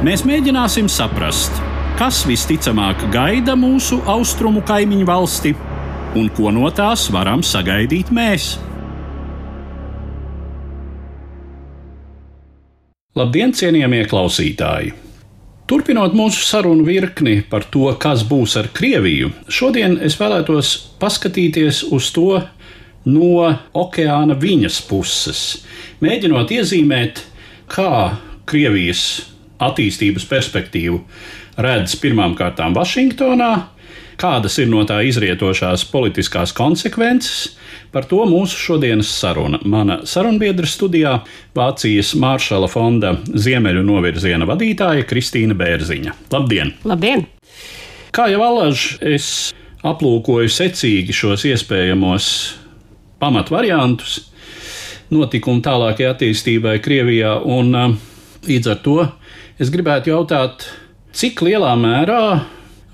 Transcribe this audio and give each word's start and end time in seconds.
Mēs 0.00 0.22
mēģināsim 0.24 0.86
saprast, 0.88 1.58
kas 1.98 2.22
visticamāk 2.24 3.02
gaida 3.12 3.52
mūsu 3.52 3.98
austrumu 4.08 4.62
kaimiņu 4.64 5.04
valsti 5.04 5.50
un 6.16 6.30
ko 6.32 6.48
no 6.56 6.70
tās 6.72 7.02
varam 7.12 7.42
sagaidīt 7.44 8.08
mēs. 8.08 8.46
Labdien, 13.12 13.52
cienījamie 13.52 14.06
klausītāji! 14.08 14.94
Turpinot 15.68 16.16
mūsu 16.16 16.46
sarunu 16.48 16.86
virkni 16.88 17.42
par 17.50 17.66
to, 17.68 17.90
kas 18.00 18.24
būs 18.24 18.56
ar 18.56 18.70
Krieviju, 18.72 19.28
šodien 19.52 19.98
es 20.00 20.16
vēlētos 20.16 20.70
paskatīties 21.02 21.82
uz 21.92 22.08
to 22.16 22.38
no 23.04 23.50
okeāna 23.76 24.38
viņas 24.40 24.80
puses, 24.88 25.44
mēģinot 26.00 26.56
iezīmēt, 26.56 27.20
kā 27.68 28.16
Krievijas 28.48 29.04
attīstības 29.60 30.26
perspektīvu 30.30 31.00
redz 31.60 31.96
pirmām 32.00 32.36
kārtām 32.38 32.74
Vašingtonā, 32.76 33.50
kādas 34.20 34.58
ir 34.60 34.68
no 34.70 34.82
tā 34.88 35.00
izrietošās 35.08 35.86
politiskās 35.92 36.54
konsekvences. 36.56 37.56
Par 37.90 38.06
to 38.06 38.22
mūsu 38.28 38.54
šodienas 38.54 39.10
saruna. 39.10 39.58
Mana 39.66 40.00
sarunbiedra 40.06 40.68
studijā 40.68 41.16
Vācijas 41.56 42.12
Māršala 42.20 42.68
fonda 42.70 43.16
Ziemeļu 43.26 43.82
novirziena 43.82 44.46
vadītāja 44.46 45.08
Kristīna 45.10 45.56
Bērziņa. 45.58 46.14
Labdien! 46.30 46.74
Labdien! 46.86 47.26
Kā 48.14 48.28
jau 48.30 48.42
alaž, 48.46 48.92
es 49.02 49.26
aplūkoju 49.86 50.50
secīgi 50.52 51.14
šos 51.16 51.46
iespējamos 51.50 52.26
pamatvariantus 53.20 54.20
notikumu 55.10 55.62
tālākajai 55.64 56.12
attīstībai 56.14 56.76
Krievijā, 56.82 57.36
un 57.42 57.74
līdz 58.46 58.70
ar 58.70 58.78
to 58.84 58.98
Es 59.60 59.68
gribētu 59.68 60.08
jautāt, 60.08 60.62
cik 61.12 61.42
lielā 61.44 61.74
mērā 61.76 62.46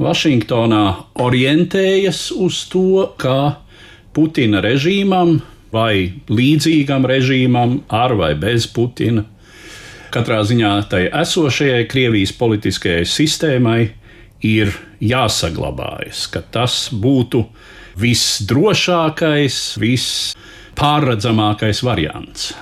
Vašingtonā 0.03 0.81
orientējas 1.23 2.25
uz 2.35 2.65
to, 2.73 3.05
kā 3.23 3.63
Putina 4.11 4.59
režīmam 4.65 5.37
vai 5.71 6.11
līdzīgam 6.27 7.07
režīmam, 7.07 7.87
ar 7.87 8.17
vai 8.19 8.33
bez 8.35 8.67
Putina, 8.67 9.23
katrā 10.11 10.43
ziņā 10.43 10.75
tai 10.91 11.07
esošajai 11.07 11.87
Krievijas 11.87 12.35
politiskajai 12.35 13.07
sistēmai 13.15 13.81
ir 14.51 14.75
jāsaglabājas, 14.99 16.27
ka 16.35 16.43
tas 16.51 16.91
būtu 16.91 17.47
visdrošākais, 18.03 19.79
vispārredzamākais 19.87 21.87
variants. 21.87 22.57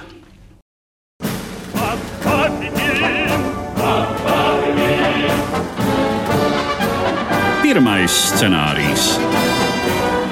Pirmais 7.75 8.07
scenārijs 8.07 9.05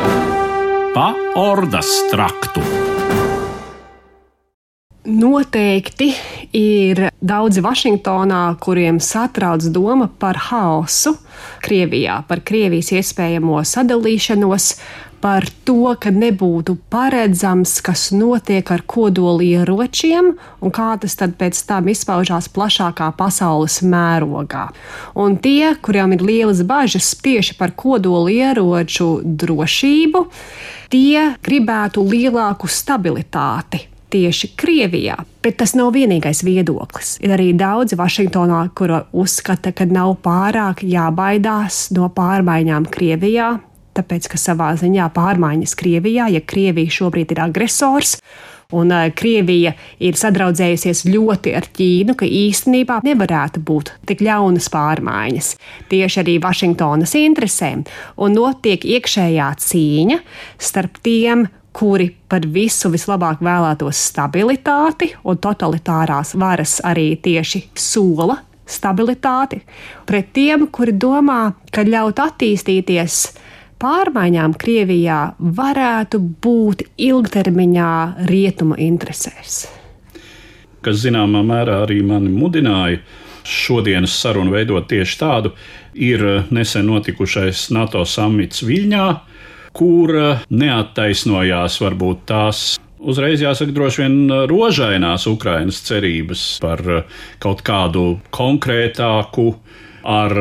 -pa 0.94 1.08
ordas 1.34 1.88
traktu. 2.12 2.62
Noteikti 5.10 6.06
ir 6.54 7.08
daudzi 7.18 7.64
Vašingtonā, 7.66 8.44
kuriem 8.62 9.00
satrauc 9.02 9.66
doma 9.74 10.06
par 10.06 10.38
haosu 10.38 11.16
Krievijā, 11.66 12.20
par 12.28 12.44
Krievijas 12.46 12.92
iespējamo 12.94 13.58
sadalīšanos, 13.66 14.76
par 15.22 15.46
to, 15.66 15.94
ka 16.02 16.10
nebūtu 16.10 16.74
paredzams, 16.90 17.76
kas 17.84 18.08
notiek 18.14 18.66
ar 18.74 18.82
kodolieročiem 18.90 20.32
un 20.34 20.74
kā 20.74 20.88
tas 21.02 21.14
tad 21.18 21.36
pēc 21.38 21.60
tam 21.68 21.90
izpaužās 21.92 22.50
plašākā 22.52 23.12
pasaules 23.18 23.78
mērogā. 23.86 24.66
Un 25.22 25.38
tie, 25.42 25.76
kuriem 25.78 26.16
ir 26.16 26.26
lielas 26.26 26.64
bažas 26.66 27.12
tieši 27.22 27.56
par 27.60 27.76
kodolieroču 27.78 29.22
drošību, 29.22 30.26
tie 30.92 31.32
gribētu 31.42 32.04
lielāku 32.04 32.68
stabilitāti 32.68 33.86
tieši 34.12 34.52
Krievijā. 34.58 35.16
Bet 35.42 35.56
tas 35.62 35.72
nav 35.78 35.94
vienīgais 35.94 36.42
viedoklis. 36.44 37.16
Ir 37.24 37.32
arī 37.32 37.52
daudzi 37.56 37.96
Vašingtonā, 37.98 38.66
kuri 38.76 39.00
uzskata, 39.16 39.72
ka 39.72 39.86
nav 39.88 40.18
pārāk 40.24 40.84
jābaidās 40.84 41.86
no 41.96 42.10
pārmaiņām 42.12 42.90
Krievijā, 42.92 43.54
tāpēc 43.96 44.30
ka 44.32 44.40
savā 44.40 44.72
ziņā 44.80 45.10
pārmaiņas 45.14 45.76
Krievijā, 45.78 46.28
ja 46.32 46.40
Krievija 46.40 46.96
šobrīd 47.00 47.34
ir 47.34 47.44
agresors. 47.44 48.18
Un 48.72 48.88
uh, 48.88 49.10
Krievija 49.12 49.74
ir 50.00 50.16
sadraudzējusies 50.16 51.04
ļoti 51.12 51.52
ar 51.58 51.66
Ķīnu, 51.76 52.16
ka 52.16 52.24
īstenībā 52.24 53.02
nevarētu 53.04 53.60
būt 53.60 53.92
tik 54.08 54.22
ļaunas 54.24 54.70
pārmaiņas. 54.72 55.50
Tieši 55.92 56.22
arī 56.22 56.38
Vašingtonas 56.40 57.12
interesēm. 57.20 57.82
Un 58.16 58.38
notiek 58.38 58.86
iekšējā 58.96 59.50
cīņa 59.60 60.22
starp 60.56 61.02
tiem, 61.04 61.44
kuri 61.76 62.10
par 62.28 62.46
visu 62.48 62.90
vislabāk 62.92 63.44
vēlētos 63.44 64.00
stabilitāti, 64.08 65.12
un 65.24 65.40
totalitārās 65.40 66.34
varas 66.40 66.78
arī 66.84 67.12
tieši 67.20 67.66
sola 67.76 68.38
stabilitāti, 68.68 69.60
pret 70.08 70.32
tiem, 70.36 70.66
kuri 70.72 70.94
domā, 70.96 71.52
ka 71.72 71.84
ļaut 71.84 72.20
attīstīties 72.22 73.22
pārmaiņām 73.82 74.54
Krievijā 74.58 75.20
varētu 75.58 76.20
būt 76.44 76.84
ilgtermiņā 77.02 77.92
rietumu 78.30 78.78
interesēs? 78.78 79.64
Kas 80.82 81.02
zināmā 81.04 81.42
mērā 81.46 81.82
arī 81.84 82.00
mani 82.06 82.30
mudināja 82.34 83.02
šodienas 83.46 84.14
sarunu 84.22 84.54
veidot 84.54 84.86
tieši 84.90 85.18
tādu, 85.18 85.52
ir 85.94 86.24
nesen 86.54 86.86
notikušais 86.90 87.68
NATO 87.74 88.04
samits 88.06 88.62
Viļņā, 88.66 89.06
kur 89.74 90.14
neattaisnojās 90.50 91.78
varbūt 91.82 92.24
tās 92.30 92.64
Uzreiz 93.02 93.40
jāsaka, 93.42 93.72
droši 93.74 94.04
vien 94.04 94.34
rožainās 94.46 95.24
Ukrainas 95.26 95.80
cerības 95.82 96.42
par 96.62 96.82
kaut 97.42 97.64
kādu 97.66 98.20
konkrētāku, 98.30 99.46
ar 100.06 100.34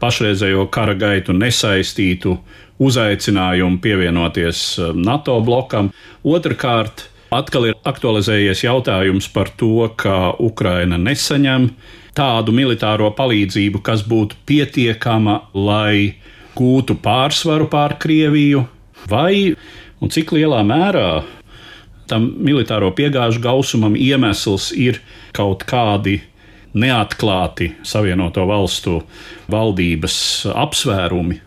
pašreizējo 0.00 0.66
kara 0.72 0.92
gaitu 0.98 1.32
nesaistītu 1.36 2.34
uzaicinājumu 2.82 3.80
pievienoties 3.80 4.60
NATO 4.92 5.38
blokam. 5.44 5.88
Otrakārt, 6.24 7.06
atkal 7.32 7.70
ir 7.70 7.80
aktualizējies 7.88 8.64
jautājums 8.66 9.28
par 9.32 9.52
to, 9.56 9.88
ka 9.96 10.34
Ukraina 10.36 11.00
nesaņem 11.00 11.70
tādu 12.16 12.52
militāro 12.52 13.08
palīdzību, 13.16 13.80
kas 13.80 14.04
būtu 14.04 14.36
pietiekama, 14.48 15.46
lai 15.56 16.18
gūtu 16.58 17.00
pārsvaru 17.00 17.70
pār 17.72 17.96
Krieviju, 18.02 18.66
vai 19.08 19.54
un 20.02 20.12
cik 20.12 20.34
lielā 20.36 20.60
mērā 20.66 21.22
tam 22.10 22.28
militāro 22.38 22.90
piegāžu 22.96 23.42
gausumam 23.44 23.96
iemesls 23.96 24.70
ir 24.76 25.00
kaut 25.36 25.64
kādi 25.68 26.20
neatklāti 26.72 27.74
Savienoto 27.84 28.46
Valstu 28.48 29.02
valdības 29.52 30.18
apsvērumi, 30.56 31.40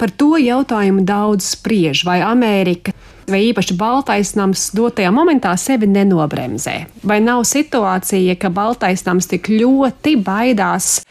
Par 0.00 0.08
to 0.16 0.38
jautājumu 0.40 1.02
daudz 1.04 1.50
spriež, 1.58 2.06
vai 2.08 2.22
Amerika 2.24 2.94
vai 3.30 3.44
īpaši 3.50 3.76
Baltais 3.78 4.32
nams 4.34 4.70
dotajā 4.74 5.10
momentā 5.14 5.52
sevi 5.60 5.86
nenobremzē. 5.86 6.76
Vai 7.06 7.20
nav 7.22 7.44
situācija, 7.46 8.34
ka 8.40 8.50
Baltais 8.50 9.04
nams 9.06 9.28
tik 9.30 9.52
ļoti 9.52 10.16
baidās 10.24 11.02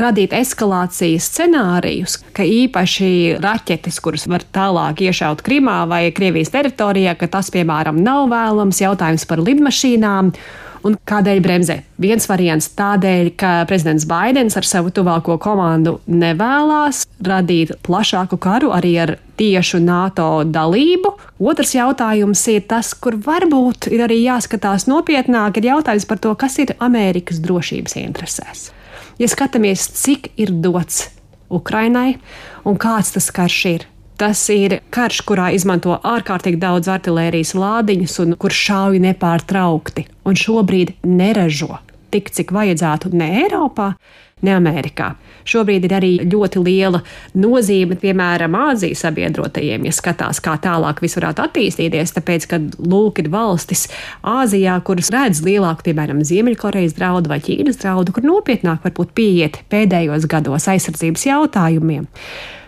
radīt 0.00 0.34
eskalācijas 0.36 1.30
scenārijus, 1.30 2.18
ka 2.36 2.44
īpaši 2.46 3.08
raķetes, 3.42 3.98
kuras 4.04 4.26
var 4.30 4.44
tālāk 4.54 5.02
iešaut 5.08 5.42
Krimā 5.46 5.82
vai 5.90 6.04
Krievijas 6.16 6.52
teritorijā, 6.54 7.16
ka 7.18 7.30
tas, 7.38 7.50
piemēram, 7.54 8.02
nav 8.04 8.30
vēlams 8.32 8.84
jautājums 8.84 9.26
par 9.28 9.42
lidmašīnām 9.42 10.32
Un 10.86 10.94
kādēļ 11.08 11.40
bremzē? 11.42 11.80
Viens 11.98 12.28
variants 12.30 12.68
tādēļ, 12.78 13.32
ka 13.40 13.52
prezidents 13.66 14.06
Baidens 14.06 14.54
ar 14.58 14.66
savu 14.68 14.92
tuvāko 14.94 15.34
komandu 15.42 15.96
nevēlas 16.06 17.02
radīt 17.26 17.72
plašāku 17.86 18.38
karu 18.42 18.70
arī 18.76 18.92
ar 19.02 19.16
tiešu 19.40 19.80
NATO 19.82 20.44
dalību. 20.46 21.16
Otrs 21.42 21.74
jautājums 21.74 22.44
ir 22.52 22.68
tas, 22.70 22.92
kur 22.94 23.18
varbūt 23.18 23.90
ir 23.90 24.06
arī 24.06 24.20
jāskatās 24.22 24.86
nopietnāk, 24.90 25.58
ir 25.58 25.72
jautājums 25.72 26.06
par 26.06 26.22
to, 26.22 26.36
kas 26.38 26.60
ir 26.62 26.76
Amerikas 26.78 27.42
drošības 27.42 27.98
interesēs. 28.04 28.68
Ja 29.16 29.28
skatāmies, 29.32 29.86
cik 29.96 30.34
ir 30.36 30.50
dots 30.60 31.06
Ukrainai 31.48 32.18
un 32.68 32.76
kāds 32.76 33.14
tas 33.14 33.30
karš 33.32 33.60
ir. 33.70 33.86
Tas 34.16 34.40
ir 34.52 34.78
karš, 34.92 35.22
kurā 35.28 35.50
izmanto 35.52 35.96
ārkārtīgi 36.00 36.60
daudz 36.60 36.88
artērijas 36.88 37.52
lādiņus 37.56 38.14
un 38.24 38.36
kur 38.40 38.52
šauj 38.52 39.00
nepārtraukti, 39.04 40.06
un 40.24 40.38
šobrīd 40.40 40.94
neražo 41.04 41.76
tik, 42.12 42.30
cik 42.32 42.52
vajadzētu 42.56 43.12
ne 43.16 43.28
Eiropā, 43.42 43.92
ne 44.44 44.52
Amerikā. 44.52 45.14
Šobrīd 45.48 45.86
ir 45.86 45.92
arī 45.96 46.08
ļoti 46.28 46.60
liela 46.60 46.98
nozīme, 47.40 47.96
piemēram, 47.96 48.52
Āzijas 48.66 49.06
sabiedrotajiem, 49.06 49.86
ja 49.88 49.92
skatās, 49.96 50.42
kā 50.44 50.58
tālāk 50.60 50.98
viss 51.00 51.16
varētu 51.16 51.40
attīstīties. 51.46 52.12
Tāpēc, 52.18 52.44
ka 52.50 52.58
lūk, 52.76 53.22
ir 53.22 53.30
valstis 53.32 53.86
Āzijā, 54.20 54.74
kuras 54.84 55.08
redz 55.14 55.40
lielāku, 55.46 55.86
piemēram, 55.88 56.20
Ziemeļkorejas 56.20 56.98
draudu 56.98 57.32
vai 57.32 57.40
Ķīnas 57.46 57.80
draudu, 57.80 58.12
kur 58.12 58.28
nopietnāk 58.28 58.84
varbūt 58.84 59.14
pieiet 59.16 59.62
pēdējos 59.72 60.28
gados 60.28 60.68
aizsardzības 60.68 61.24
jautājumiem. 61.30 62.04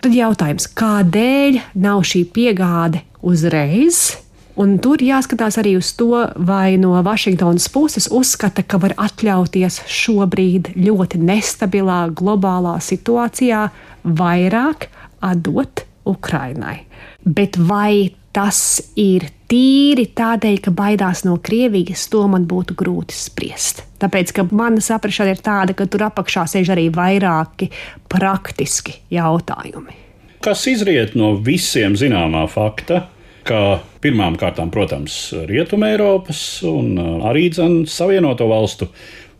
Tad 0.01 0.17
jautājums, 0.17 0.65
kādēļ 0.73 1.61
nav 1.85 2.01
šī 2.09 2.23
piegāde 2.33 3.03
uzreiz? 3.21 4.17
Un 4.59 4.75
tur 4.83 4.99
jāskatās 4.99 5.55
arī 5.61 5.77
uz 5.79 5.93
to, 5.95 6.11
vai 6.35 6.75
no 6.81 6.97
Vašingtonas 7.05 7.69
puses 7.71 8.09
uzskata, 8.11 8.65
ka 8.67 8.79
var 8.83 8.91
atļauties 8.99 9.81
šobrīd 9.87 10.73
ļoti 10.75 11.21
nestabilā 11.23 12.01
globālā 12.11 12.75
situācijā 12.83 13.69
vairāk 14.03 14.89
atdot 15.23 15.85
Ukrainai. 16.09 16.81
Bet 17.23 17.55
vai 17.55 18.11
tas 18.35 18.81
ir 18.99 19.29
tīri 19.49 20.09
tādēļ, 20.15 20.57
ka 20.65 20.73
baidās 20.75 21.23
no 21.25 21.37
Krievijas, 21.43 22.03
to 22.11 22.25
man 22.27 22.43
būtu 22.49 22.75
grūti 22.77 23.15
spriest. 23.15 23.85
Tāpēc, 24.03 24.33
ka 24.35 24.45
mana 24.51 24.83
saprāšana 24.83 25.33
ir 25.33 25.43
tāda, 25.45 25.75
ka 25.75 25.87
tur 25.87 26.03
apakšā 26.09 26.43
sēž 26.51 26.73
arī 26.75 26.89
vairāki 26.93 27.69
praktiski 28.11 28.99
jautājumi. 29.15 29.95
Kas 30.43 30.67
izriet 30.71 31.15
no 31.19 31.33
visiem 31.43 31.97
zināmā 31.99 32.45
fakta, 32.51 33.05
ka 33.49 33.79
pirmām 34.03 34.37
kārtām, 34.39 34.69
protams, 34.73 35.17
Rietumē 35.49 35.95
Eiropas 35.95 36.61
un 36.69 36.93
uh, 37.01 37.27
arī 37.29 37.49
Savienoto 37.89 38.47
valstu 38.49 38.89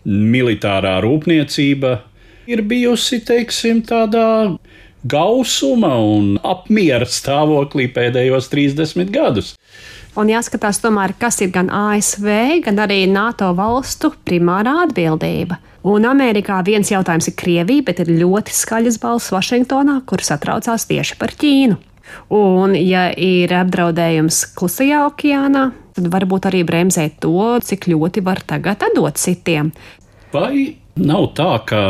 militārā 0.05 0.97
rūpniecība 1.03 1.99
ir 2.49 2.63
bijusi, 2.65 3.21
teiksim, 3.25 3.83
tādā 3.85 4.57
gausuma 5.09 5.93
un 6.01 6.35
apmiera 6.43 7.07
stāvoklī 7.07 7.87
pēdējos 7.93 8.49
30 8.51 9.13
gadus. 9.13 9.53
Un 10.19 10.27
jāskatās, 10.31 10.81
tomēr, 10.83 11.13
kas 11.21 11.37
ir 11.45 11.51
gan 11.53 11.69
ASV, 11.71 12.27
gan 12.65 12.81
arī 12.83 13.03
NATO 13.07 13.53
valstu 13.55 14.11
primārā 14.25 14.81
atbildība. 14.87 15.59
Un 15.87 16.03
Amerikā 16.09 16.57
viens 16.67 16.89
jautājums 16.91 17.29
ir 17.29 17.37
Krievija, 17.39 17.85
bet 17.87 18.01
ir 18.03 18.11
ļoti 18.19 18.51
skaļas 18.51 18.97
balss 18.99 19.31
Vašingtonā, 19.31 20.01
kur 20.09 20.25
satraucās 20.25 20.89
tieši 20.89 21.15
par 21.21 21.31
Ķīnu. 21.39 21.77
Un, 22.33 22.75
ja 22.77 23.09
ir 23.13 23.53
apdraudējums 23.57 24.43
klusajā 24.57 25.05
okeānā, 25.07 25.69
tad 25.97 26.09
varbūt 26.13 26.49
arī 26.49 26.63
bremzēt 26.67 27.19
to, 27.25 27.57
cik 27.65 27.89
ļoti 27.91 28.23
var 28.25 28.43
tagad 28.47 28.85
atdot 28.89 29.17
citiem. 29.19 29.71
Vai 30.33 30.75
nav 30.99 31.31
tā, 31.37 31.53
ka 31.65 31.81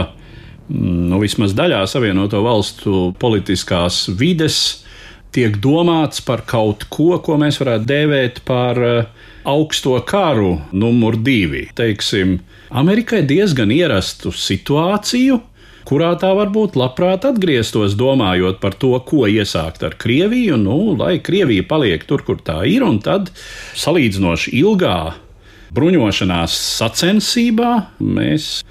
nu, 0.70 1.20
vismaz 1.22 1.56
daļā 1.58 1.82
Savienoto 1.90 2.44
Valstu 2.46 3.10
politiskās 3.20 4.06
vides 4.20 4.60
tiek 5.36 5.58
domāts 5.62 6.24
par 6.26 6.46
kaut 6.50 6.88
ko, 6.90 7.18
ko 7.22 7.38
mēs 7.42 7.60
varētu 7.62 7.90
dēvēt 7.90 8.42
par 8.48 8.80
eh, 8.86 9.28
augsto 9.50 9.98
karu 10.08 10.56
numur 10.72 11.20
divi? 11.22 11.68
Teiksim, 11.78 12.40
Amerikai 12.70 13.24
diezgan 13.28 13.72
ierastu 13.74 14.34
situāciju, 14.34 15.40
kurā 15.88 16.12
tā 16.20 16.32
varbūt 16.38 16.78
labprāt 16.80 17.26
atgrieztos, 17.30 17.96
domājot 18.00 18.60
par 18.64 18.76
to, 18.80 18.94
ko 19.06 19.26
iesākt 19.30 19.86
ar 19.86 19.96
Krieviju, 20.00 20.60
nu, 20.60 20.80
lai 21.00 21.18
Krievija 21.24 21.66
paliek 21.70 22.06
tur, 22.10 22.26
kur 22.26 22.42
tā 22.44 22.62
ir, 22.70 22.86
un 22.86 23.00
tad 23.04 23.32
salīdzinoši 23.80 24.56
ilgā 24.60 25.00
bruņošanās 25.76 26.56
sacensībā 26.80 27.74
mēs 28.02 28.64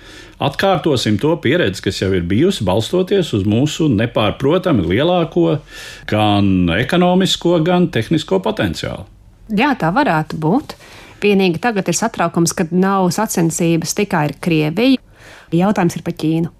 atkārtosim 0.43 1.19
to 1.23 1.35
pieredzi, 1.43 1.83
kas 1.87 2.03
jau 2.03 2.11
ir 2.15 2.27
bijusi, 2.29 2.65
balstoties 2.67 3.33
uz 3.37 3.47
mūsu 3.49 3.89
nepārprotami 3.93 4.87
lielāko 4.87 5.59
gan 6.11 6.71
ekonomisko, 6.79 7.59
gan 7.67 7.89
tehnisko 7.95 8.43
potenciālu. 8.45 9.07
Jā, 9.49 9.73
tā 9.81 9.91
varētu 9.95 10.39
būt. 10.43 10.77
Vienīgi 11.23 11.59
tagad 11.63 11.89
ir 11.91 11.97
satraukums, 11.99 12.53
ka 12.55 12.69
nav 12.71 13.09
sacensības 13.15 13.97
tikai 13.99 14.29
ar 14.29 14.37
Krieviju. 14.45 15.03
Jautājums 15.55 15.97
ir 15.97 16.05
par 16.05 16.15
Ķīnu 16.21 16.58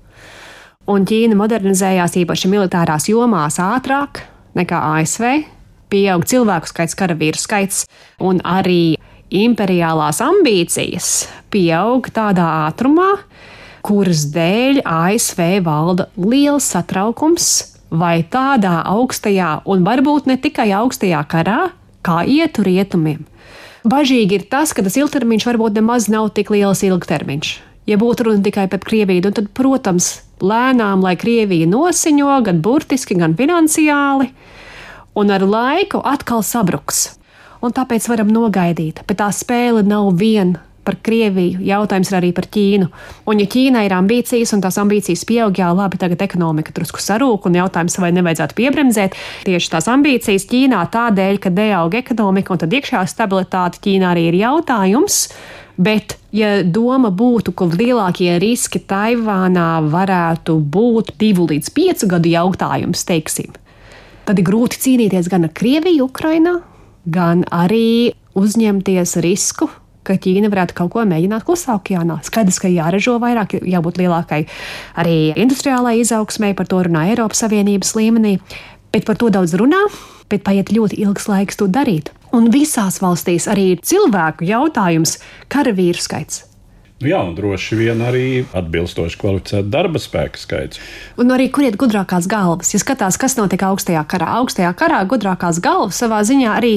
un 0.89 1.05
Ķīna 1.09 1.37
modernizējās 1.39 2.17
īpaši 2.23 2.51
militārās 2.51 3.09
jomās 3.11 3.61
ātrāk 3.63 4.25
nekā 4.59 4.81
ASV. 4.99 5.45
Pieaug 5.89 6.27
cilvēku 6.29 6.69
skaits, 6.69 6.97
karavīru 6.99 7.41
skaits 7.41 7.85
un 8.21 8.43
arī 8.45 8.99
imperiālās 9.33 10.21
ambīcijas 10.25 11.29
pieaug 11.53 12.09
tādā 12.13 12.45
ātrumā, 12.69 13.09
kuras 13.85 14.27
dēļ 14.35 14.83
ASV 14.85 15.41
valda 15.65 16.09
liels 16.21 16.69
satraukums 16.75 17.49
vai 17.89 18.21
tādā 18.29 18.83
augstajā, 18.85 19.63
un 19.65 19.85
varbūt 19.87 20.29
ne 20.29 20.37
tikai 20.37 20.69
augstajā 20.77 21.23
karā, 21.31 21.71
kā 22.05 22.21
ietu 22.29 22.67
rietumiem. 22.67 23.25
Bažīgi 23.89 24.41
ir 24.41 24.45
tas, 24.51 24.75
ka 24.77 24.85
tas 24.85 24.99
ilgtermiņš 25.01 25.47
varbūt 25.49 25.79
nemaz 25.81 26.11
nav 26.13 26.29
tik 26.37 26.51
liels 26.53 26.85
ilgtermiņš. 26.85 27.55
Ja 27.89 27.97
būtu 27.97 28.29
runa 28.29 28.45
tikai 28.45 28.67
par 28.69 28.83
Krieviju, 28.85 29.31
tad, 29.33 29.49
protams, 29.57 30.19
lēnām, 30.45 31.01
lai 31.05 31.17
Krievija 31.17 31.69
nosiņo 31.71 32.39
gan 32.45 32.63
burtiski, 32.65 33.17
gan 33.19 33.37
finansiāli, 33.39 34.29
un 35.19 35.33
ar 35.33 35.45
laiku 35.49 36.03
atkal 36.05 36.45
sabruks. 36.45 37.15
Un 37.65 37.73
tāpēc 37.75 38.05
varam 38.07 38.29
nogaidīt, 38.31 39.03
bet 39.09 39.19
tā 39.19 39.33
spēle 39.35 39.83
nav 39.83 40.13
viena 40.21 40.61
par 40.89 40.97
Krieviju, 41.05 41.61
jautājums 41.69 42.09
ir 42.09 42.17
arī 42.17 42.31
par 42.33 42.47
Ķīnu. 42.49 42.87
Un, 43.29 43.41
ja 43.43 43.49
Ķīnai 43.51 43.85
ir 43.89 43.95
ambīcijas, 43.97 44.55
un 44.57 44.63
tās 44.65 44.79
ambīcijas 44.81 45.25
pieaug, 45.29 45.59
jā, 45.61 45.69
labi, 45.77 46.01
tagad 46.01 46.23
ekonomika 46.25 46.73
drusku 46.77 47.03
sarūk, 47.05 47.49
un 47.49 47.59
jautājums, 47.59 47.99
vai 48.01 48.13
nevajadzētu 48.17 48.57
piebremzēt 48.57 49.17
tieši 49.45 49.73
tās 49.75 49.89
ambīcijas 49.93 50.49
Ķīnā 50.49 50.85
tādēļ, 50.95 51.41
ka 51.45 51.53
neaug 51.53 51.99
ekonomika 51.99 52.55
un 52.55 52.63
tad 52.63 52.77
iekšējā 52.79 53.05
stabilitāte 53.11 53.83
Ķīnā 53.85 54.15
arī 54.15 54.29
ir 54.31 54.39
jautājums. 54.41 55.27
Bet, 55.79 56.17
ja 56.35 56.65
doma 56.67 57.13
būtu, 57.15 57.55
ka 57.55 57.69
lielākie 57.71 58.33
riski 58.43 58.81
Taivānā 58.83 59.79
varētu 59.87 60.59
būt 60.59 61.15
divu 61.21 61.47
līdz 61.53 61.71
piecu 61.75 62.09
gadu 62.11 62.33
jautājums, 62.33 63.05
teiksim, 63.07 63.55
tad 64.27 64.43
ir 64.43 64.49
grūti 64.49 64.81
cīnīties 64.83 65.31
gan 65.31 65.47
ar 65.47 65.55
Krieviju, 65.55 66.09
Ukrainā, 66.11 66.57
gan 67.07 67.47
arī 67.55 68.17
uzņemties 68.39 69.21
risku 69.23 69.71
Ķīna 70.17 70.49
varētu 70.49 70.77
kaut 70.79 70.93
ko 70.95 71.03
mēģināt 71.05 71.45
klusā 71.45 71.75
okeānā. 71.77 72.21
Skaidrs, 72.25 72.61
ka 72.63 72.71
jāražo 72.73 73.19
vairāk, 73.21 73.59
jābūt 73.61 73.99
lielākai 74.01 74.45
arī 74.97 75.35
industriālai 75.37 75.99
izaugsmai, 76.01 76.55
par 76.57 76.69
to 76.71 76.81
runā 76.87 77.09
Eiropas 77.13 77.43
Savienības 77.45 77.93
līmenī. 77.99 78.39
Bet 78.95 79.05
par 79.05 79.19
to 79.21 79.29
daudz 79.29 79.53
runā, 79.59 79.83
bet 80.33 80.47
paiet 80.47 80.73
ļoti 80.73 81.03
ilgs 81.05 81.29
laiks 81.29 81.61
to 81.61 81.69
darīt. 81.69 82.09
Un 82.37 82.51
visās 82.53 83.01
valstīs 83.01 83.49
arī 83.49 83.73
ir 83.77 83.81
cilvēku 83.85 84.45
jautājums- 84.49 85.19
karavīru 85.53 86.01
skaits. 86.01 86.45
Nu 86.99 87.13
jā, 87.13 87.19
un 87.23 87.37
droši 87.39 87.77
vien 87.79 88.01
arī 88.03 88.23
atbilstoši 88.59 89.19
kvalificēta 89.21 89.71
darba 89.71 90.01
spēka 90.03 90.41
skaits. 90.41 90.81
Un 91.23 91.31
arī 91.31 91.47
kur 91.55 91.63
iet 91.63 91.77
gudrākās 91.79 92.27
galvas? 92.27 92.73
Ja 92.75 92.81
skatās, 92.83 93.15
kas 93.23 93.37
notika 93.39 93.69
augstajā 93.71 94.03
karā, 94.11 94.33
augstajā 94.41 94.73
karā 94.75 95.05
gudrākās 95.07 95.61
galvas 95.63 96.03
savā 96.03 96.19
ziņā 96.27 96.57
arī 96.59 96.73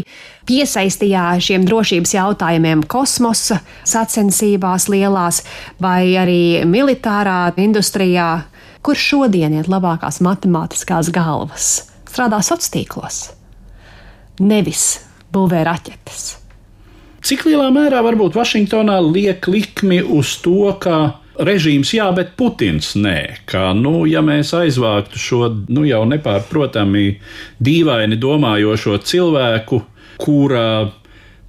piesaistījā 0.45 1.25
šiem 1.41 1.65
drošības 1.65 2.13
jautājumiem 2.19 2.85
kosmosa 2.85 3.63
sacensībās 3.81 4.91
lielās 4.93 5.41
vai 5.81 6.13
arī 6.13 6.69
militārā 6.69 7.55
industrijā, 7.57 8.43
kur 8.85 8.93
šodien 8.93 9.57
iet 9.57 9.73
labākās 9.73 10.21
matemātiskās 10.21 11.09
galvas. 11.09 11.87
Strādā 12.05 12.45
sociālos 12.45 12.69
tīklos, 12.69 13.23
nevis 14.37 14.99
būvē 15.33 15.65
raķetes. 15.67 16.23
Cik 17.21 17.45
lielā 17.45 17.67
mērā 17.73 18.01
varbūt 18.01 18.33
Vašingtonā 18.33 18.97
liek 19.05 19.45
likmi 19.45 19.99
uz 20.01 20.33
to, 20.41 20.71
ka 20.81 21.21
režīms 21.37 21.93
jā, 21.93 22.07
bet 22.17 22.33
Putins 22.37 22.95
nē. 22.97 23.45
Kā, 23.49 23.71
nu, 23.77 24.07
ja 24.09 24.23
mēs 24.25 24.55
aizvāktu 24.57 25.21
šo 25.21 25.41
nu, 25.69 25.85
jau 25.85 26.01
nepārprotami 26.09 27.05
dīvaini 27.61 28.17
domājošo 28.21 28.97
cilvēku, 29.05 29.83
kura 30.21 30.65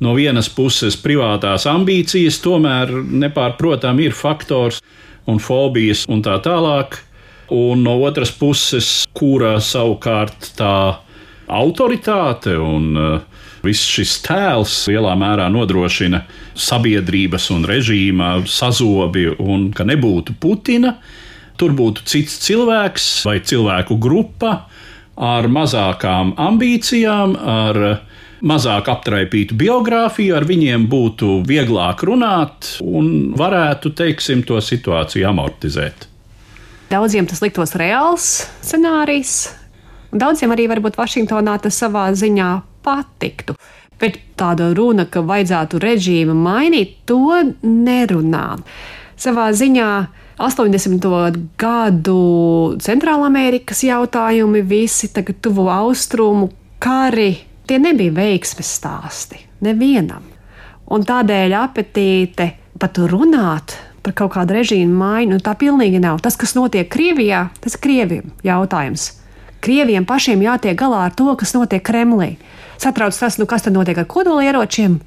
no 0.03 0.15
vienas 0.19 0.51
puses 0.53 0.97
privātās 1.01 1.67
ambīcijas, 1.71 2.41
tomēr 2.45 2.93
nepārprotami 3.25 4.11
ir 4.11 4.17
faktors 4.17 4.83
un 5.31 5.41
fobijas 5.41 6.05
un 6.11 6.21
tā 6.25 6.37
tālāk, 6.43 6.99
un 7.53 7.85
no 7.85 7.99
otras 8.05 8.33
puses, 8.35 9.03
kura 9.15 9.57
savukārt 9.63 10.53
tā 10.59 10.75
autoritāte 11.53 12.57
un 12.59 12.97
uh, 12.97 13.21
Viss 13.63 13.87
šis 13.87 14.17
tēls 14.25 14.75
lielā 14.91 15.13
mērā 15.19 15.47
nodrošina 15.53 16.25
sabiedrības 16.59 17.47
un 17.55 17.67
režīma 17.69 18.35
sazobi, 18.51 19.29
un 19.39 19.69
ka 19.77 19.87
nebūtu 19.87 20.35
Putina, 20.43 20.97
tur 21.61 21.75
būtu 21.79 22.03
cits 22.11 22.41
cilvēks 22.43 23.07
vai 23.29 23.37
cilvēku 23.39 23.99
grupa 24.03 24.65
ar 25.15 25.47
mazākām 25.47 26.35
ambīcijām, 26.41 27.37
ar 27.39 27.79
mazāk 28.43 28.91
aptraipītu 28.91 29.55
biogrāfiju, 29.59 30.35
ar 30.35 30.47
viņiem 30.49 30.89
būtu 30.91 31.39
vieglāk 31.47 32.03
runāt 32.09 32.75
un 32.83 33.31
varētu, 33.39 33.95
teiksim, 33.95 34.43
to 34.43 34.59
situāciju 34.59 35.29
amortizēt. 35.31 36.09
Daudziem 36.91 37.31
tas 37.31 37.41
liktos 37.45 37.77
reāls 37.79 38.27
scenārijs, 38.61 39.53
daudziem 40.11 40.51
arī 40.53 40.67
varbūt 40.75 40.99
Vašingtonā 40.99 41.61
tas 41.63 41.79
savā 41.79 42.11
ziņā 42.19 42.51
patiktu. 42.85 43.57
Bet 44.03 44.19
tāda 44.39 44.73
runa, 44.75 45.07
ka 45.07 45.23
vajadzētu 45.23 45.79
režīmu 45.83 46.35
mainīt, 46.35 46.99
to 47.07 47.39
nerunā. 47.63 48.47
Savā 49.23 49.53
ziņā 49.55 49.91
80. 50.43 51.39
gadu 51.61 52.19
Centrālamerikas 52.83 53.85
jautājumi, 53.87 54.65
visi 54.67 55.13
tagad 55.15 55.39
tuvu 55.45 55.69
austrumu 55.71 56.51
kari, 56.83 57.37
tie 57.69 57.79
nebija 57.79 58.15
veiksmes 58.17 58.75
stāsti 58.81 59.39
nevienam. 59.63 60.27
Un 60.93 61.07
tādēļ 61.07 61.55
apetīte 61.57 62.49
pat 62.81 62.99
runāt 63.09 63.77
par 64.03 64.17
kaut 64.19 64.35
kādu 64.35 64.57
režīmu 64.59 64.97
maiņu, 64.99 65.37
nu, 65.37 65.43
tā 65.45 65.55
pilnīgi 65.59 66.01
nav. 66.03 66.19
Tas, 66.25 66.37
kas 66.37 66.57
notiek 66.59 66.89
Krievijā, 66.91 67.47
tas 67.63 67.77
ir 67.77 67.83
Krievijam 67.85 68.33
jautājums. 68.43 69.13
Krieviem 69.63 70.07
pašiem 70.09 70.43
jātiek 70.43 70.75
galā 70.79 71.07
ar 71.07 71.15
to, 71.15 71.31
kas 71.39 71.55
notiek 71.55 71.85
Kremlī. 71.87 72.35
Satrauc 72.81 73.17
tas, 73.19 73.39
nu 73.39 73.47
kas 73.51 73.67
tad 73.67 73.77
notiek 73.77 73.99
ar 73.99 74.09
kodolieročiem, 74.09 74.99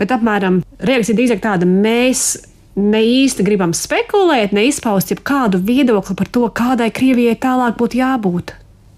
bet 0.00 0.14
apmēram 0.14 0.62
reakcija 0.80 1.18
drīzāk 1.18 1.42
tāda, 1.44 1.68
mēs 1.68 2.34
ne 2.74 3.00
īsti 3.04 3.44
gribam 3.46 3.72
spekulēt, 3.76 4.52
ne 4.54 4.66
izpaust 4.68 5.14
kādu 5.22 5.60
viedokli 5.62 6.16
par 6.18 6.30
to, 6.30 6.48
kādai 6.50 6.90
Krievijai 6.94 7.36
tālāk 7.38 7.78
būtu 7.78 8.00
jābūt. 8.00 8.54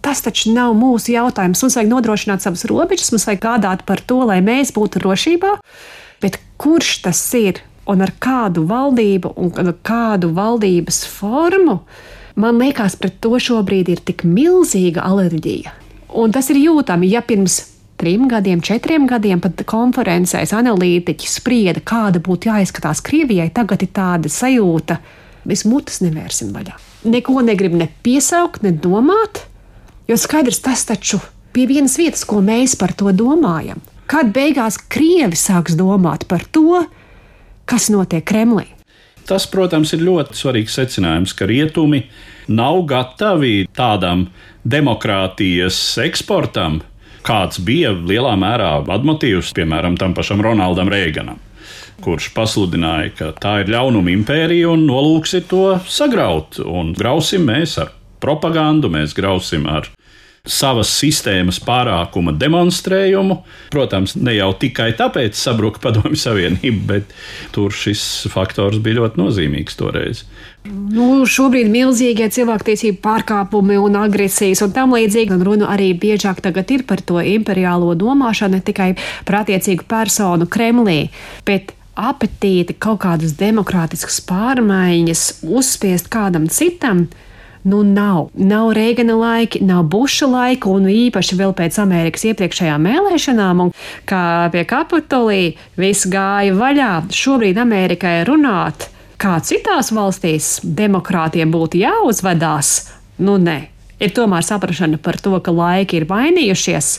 Tas 0.06 0.22
taču 0.22 0.52
nav 0.54 0.76
mūsu 0.78 1.10
jautājums. 1.16 1.60
Mums 1.64 1.76
vajag 1.76 1.88
nodrošināt 1.90 2.44
savas 2.44 2.64
robežas, 2.70 3.10
mums 3.10 3.26
vajag 3.26 3.42
gādāt 3.42 3.82
par 3.88 4.00
to, 4.00 4.20
lai 4.28 4.38
mēs 4.44 4.70
būtu 4.76 5.02
drošībā. 5.02 5.56
Bet 6.22 6.38
kurš 6.62 7.00
tas 7.04 7.22
ir 7.34 7.60
un 7.90 8.04
ar 8.06 8.12
kādu 8.22 8.64
valdību 8.70 9.34
un 9.34 9.50
ar 9.64 9.72
kādu 9.86 10.30
valdības 10.36 11.02
formu? 11.10 11.80
Man 12.36 12.60
liekas, 12.60 12.98
pret 13.00 13.18
to 13.24 13.34
šobrīd 13.40 13.90
ir 13.90 14.02
tik 14.04 14.22
milzīga 14.28 15.04
alerģija. 15.08 15.74
Un 16.16 16.32
tas 16.32 16.52
ir 16.52 16.60
jūtami, 16.60 17.08
ja 17.10 17.22
pirms 17.26 17.58
trim 17.96 18.28
gadiem, 18.28 18.60
četriem 18.64 19.06
gadiem 19.10 19.40
pat 19.42 19.62
konferencēs 19.68 20.54
analītiķi 20.56 21.30
sprieda, 21.30 21.82
kāda 21.84 22.22
būtu 22.22 22.50
jāizskatās 22.50 23.02
Krievijai. 23.04 23.48
Tagad 23.54 23.84
ir 23.86 23.92
tāda 23.96 24.32
sajūta, 24.32 24.98
mēs 25.48 25.64
mutes 25.68 26.02
nevērsim 26.04 26.52
vaļā. 26.54 26.76
Neko 27.06 27.42
negrib 27.46 27.76
ne 27.78 27.88
piesaukt, 28.02 28.64
ne 28.66 28.72
domāt, 28.72 29.44
jo 30.10 30.18
skaidrs 30.18 30.62
tas 30.64 30.84
taču 30.88 31.20
pie 31.56 31.66
vienas 31.70 31.96
vietas, 31.96 32.24
ko 32.28 32.42
mēs 32.44 32.76
par 32.78 32.92
to 32.96 33.12
domājam. 33.16 33.80
Kad 34.06 34.30
beigās 34.34 34.78
Krievi 34.78 35.38
sāks 35.38 35.74
domāt 35.78 36.28
par 36.30 36.44
to, 36.54 36.84
kas 37.66 37.88
notiek 37.90 38.26
Kremlī? 38.26 38.68
Tas, 39.26 39.48
protams, 39.50 39.90
ir 39.96 40.04
ļoti 40.06 40.38
svarīgs 40.38 40.76
secinājums, 40.78 41.32
ka 41.34 41.48
rietumi 41.50 42.04
nav 42.46 42.84
gatavi 42.86 43.64
tādam 43.74 44.28
demokrātijas 44.62 45.78
eksportam, 46.04 46.78
kāds 47.26 47.60
bija 47.62 47.92
lielā 47.96 48.34
mērā 48.38 48.70
vadmotīvs, 48.86 49.52
piemēram, 49.56 49.98
tam 49.98 50.14
pašam 50.16 50.42
Ronaldam 50.44 50.90
Reiganam. 50.92 51.42
Kurš 52.04 52.28
pasludināja, 52.36 53.12
ka 53.16 53.30
tā 53.40 53.54
ir 53.62 53.72
ļaunuma 53.72 54.12
impērija 54.12 54.68
un 54.74 54.84
nolūks 54.88 55.38
ir 55.38 55.46
to 55.50 55.64
sagraut. 55.88 56.60
Un 56.60 56.92
grausim 56.96 57.46
mēs 57.48 57.78
ar 57.82 57.94
propagandu, 58.22 58.90
mēs 58.92 59.16
grausim 59.16 59.66
ar 59.70 59.88
savas 60.46 60.90
sistēmas 60.94 61.58
pārākuma 61.62 62.34
demonstrējumu. 62.38 63.40
Protams, 63.74 64.16
ne 64.16 64.36
jau 64.36 64.52
tikai 64.58 64.92
tāpēc 64.98 65.38
sabruka 65.38 65.82
Padomju 65.82 66.18
Savienība, 66.20 66.82
bet 66.94 67.14
tur 67.54 67.74
šis 67.74 68.26
faktors 68.32 68.80
bija 68.82 69.02
ļoti 69.02 69.20
nozīmīgs 69.20 69.78
toreiz. 69.78 70.24
Nu, 70.66 71.22
šobrīd 71.30 71.68
milzīgie 71.70 72.26
cilvēktiesību 72.32 72.98
pārkāpumi 73.04 73.76
un 73.78 73.98
agresijas 74.00 74.64
un 74.66 74.72
tam 74.74 74.96
līdzīgi, 74.96 75.36
un 75.36 75.44
runa 75.46 75.70
arī 75.74 75.92
biežāk 75.98 76.40
tagad 76.42 76.70
ir 76.74 76.86
par 76.88 77.02
to 77.06 77.20
imperiālo 77.22 77.94
domāšanu, 77.98 78.58
ne 78.58 78.66
tikai 78.66 78.92
par 79.28 79.42
attiecīgu 79.44 79.86
personu 79.90 80.48
Kremlī, 80.50 81.06
bet 81.46 81.76
apetīti 81.96 82.76
kaut 82.78 83.00
kādas 83.06 83.36
demokrātiskas 83.38 84.18
pārmaiņas 84.28 85.22
uzspiest 85.46 86.10
kādam 86.12 86.50
citam 86.52 87.06
nu 87.66 87.82
nav. 87.82 88.28
Nav 88.34 88.72
Reigana 88.76 89.16
laiki, 89.18 89.60
nav 89.66 89.82
Buša 89.90 90.26
laika, 90.30 90.70
un 90.70 90.86
īpaši 90.90 91.38
vēl 91.38 91.54
pēc 91.58 91.80
Amerikas 91.82 92.26
iepriekšējām 92.30 92.86
vēlēšanām, 92.86 93.62
un 93.64 93.72
kā 94.06 94.24
pie 94.54 94.62
Kapitolī 94.70 95.40
viss 95.78 96.06
gāja 96.10 96.54
vaļā. 96.54 96.90
Šobrīd 97.10 97.58
Amerikai 97.58 98.20
runāt, 98.28 98.86
kā 99.18 99.38
citās 99.42 99.90
valstīs 99.90 100.60
demokrātiem 100.62 101.50
būtu 101.50 101.82
jāuzvedās, 101.82 102.76
nu 103.26 103.40
nē. 103.42 103.58
Ir 103.96 104.12
tomēr 104.12 104.44
saprāšana 104.44 105.00
par 105.00 105.16
to, 105.24 105.32
ka 105.40 105.54
laiki 105.56 106.02
ir 106.02 106.06
mainījušies, 106.10 106.90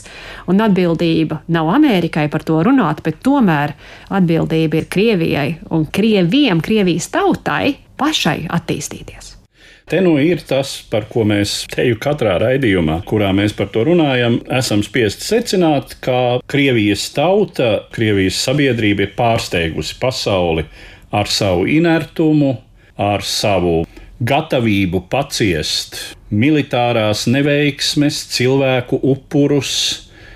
un 0.50 0.60
atbildība 0.66 1.40
nav 1.54 1.70
Amerikai 1.78 2.26
par 2.28 2.42
to 2.44 2.58
runāt, 2.66 3.04
bet 3.06 3.22
tomēr 3.24 3.76
atbildība 4.10 4.82
ir 4.82 4.90
Krievijai 4.90 5.48
un 5.70 5.86
Krievijam, 5.86 6.60
Krievijas 6.60 7.08
tautai 7.14 7.78
pašai 7.96 8.40
attīstīties. 8.50 9.37
Te 9.88 10.02
nu 10.04 10.18
ir 10.20 10.42
tas, 10.44 10.68
par 10.92 11.06
ko 11.08 11.22
mēs 11.24 11.62
teju 11.72 11.96
katrā 12.04 12.34
raidījumā, 12.42 12.98
kurā 13.08 13.30
mēs 13.32 13.54
par 13.56 13.70
to 13.72 13.86
runājam, 13.88 14.34
esam 14.52 14.82
spiesti 14.84 15.24
secināt, 15.24 15.94
ka 16.04 16.42
Krievijas 16.44 17.06
tauta, 17.16 17.70
Krievijas 17.94 18.36
sabiedrība 18.44 19.06
ir 19.06 19.14
pārsteigusi 19.16 19.96
pasauli 20.02 20.66
ar 21.08 21.32
savu 21.32 21.64
inertumu, 21.72 22.58
ar 23.00 23.24
savu 23.24 23.86
gatavību 24.20 25.06
paciest 25.08 25.96
militārās 26.28 27.24
neveiksmes, 27.32 28.20
cilvēku 28.36 29.00
upurus, 29.00 29.72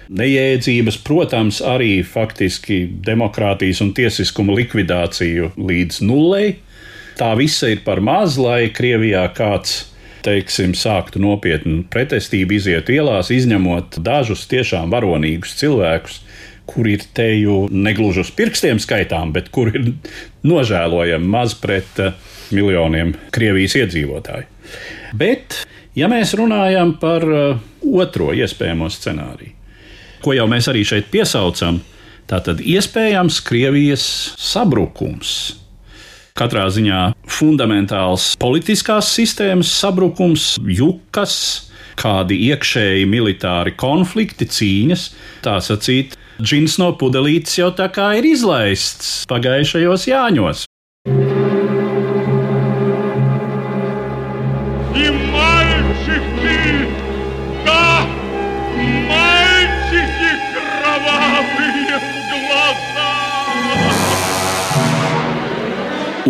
nejēdzības, 0.09 1.03
protams, 1.05 1.61
arī 1.61 1.99
faktiski 2.09 2.87
demokrātijas 3.05 3.85
un 3.85 3.93
tiesiskuma 4.01 4.57
likvidāciju 4.57 5.53
līdz 5.61 6.05
nulei 6.09 6.55
tā 7.19 7.33
visa 7.39 7.71
ir 7.73 7.83
par 7.87 8.03
maz, 8.05 8.39
lai 8.41 8.69
Krievijā 8.75 9.25
kāds 9.37 9.93
teiksim, 10.23 10.75
sāktu 10.79 11.21
nopietnu 11.23 11.83
pretestību, 11.91 12.57
iziet 12.59 12.91
ielās, 12.93 13.33
izņemot 13.35 13.99
dažus 14.05 14.47
tiešām 14.51 14.93
varonīgus 14.93 15.57
cilvēkus, 15.61 16.21
kuri 16.71 16.97
ir 16.97 17.07
teju 17.17 17.57
negluži 17.75 18.23
uz 18.23 18.31
pirkstiem 18.35 18.79
skaitām, 18.83 19.33
bet 19.35 19.51
kur 19.55 19.73
ir 19.75 19.93
nožēlojami 20.47 21.31
maz 21.35 21.57
pret 21.59 21.99
uh, 22.01 22.15
miljoniem 22.55 23.17
Krievijas 23.35 23.77
iedzīvotāju. 23.83 24.47
Bet, 25.19 25.65
ja 25.99 26.09
mēs 26.13 26.37
runājam 26.39 26.95
par 27.03 27.27
uh, 27.27 27.65
otro 27.83 28.31
iespējamo 28.37 28.91
scenāriju, 28.93 29.57
ko 30.23 30.37
jau 30.37 30.47
mēs 30.51 30.71
arī 30.71 30.85
šeit 30.87 31.11
piesaucam, 31.11 31.83
tad 32.31 32.63
iespējams 32.63 33.43
Krievijas 33.45 34.05
sabrukums 34.41 35.62
Katrā 36.39 36.65
ziņā 36.73 37.03
fundamentāls 37.29 38.33
politiskās 38.41 39.11
sistēmas 39.13 39.69
sabrukums, 39.83 40.55
jukas, 40.65 41.35
kādi 42.01 42.39
iekšēji 42.49 43.05
militāri 43.11 43.75
konflikti, 43.77 44.49
cīņas, 44.49 45.07
tā 45.45 45.59
sacīt, 45.61 46.17
džins 46.41 46.79
no 46.81 46.93
pudelītes 46.97 47.59
jau 47.61 47.69
tā 47.77 47.91
kā 47.93 48.15
ir 48.19 48.33
izlaists 48.33 49.23
pagājušajos 49.31 50.09
jāņos. 50.09 50.67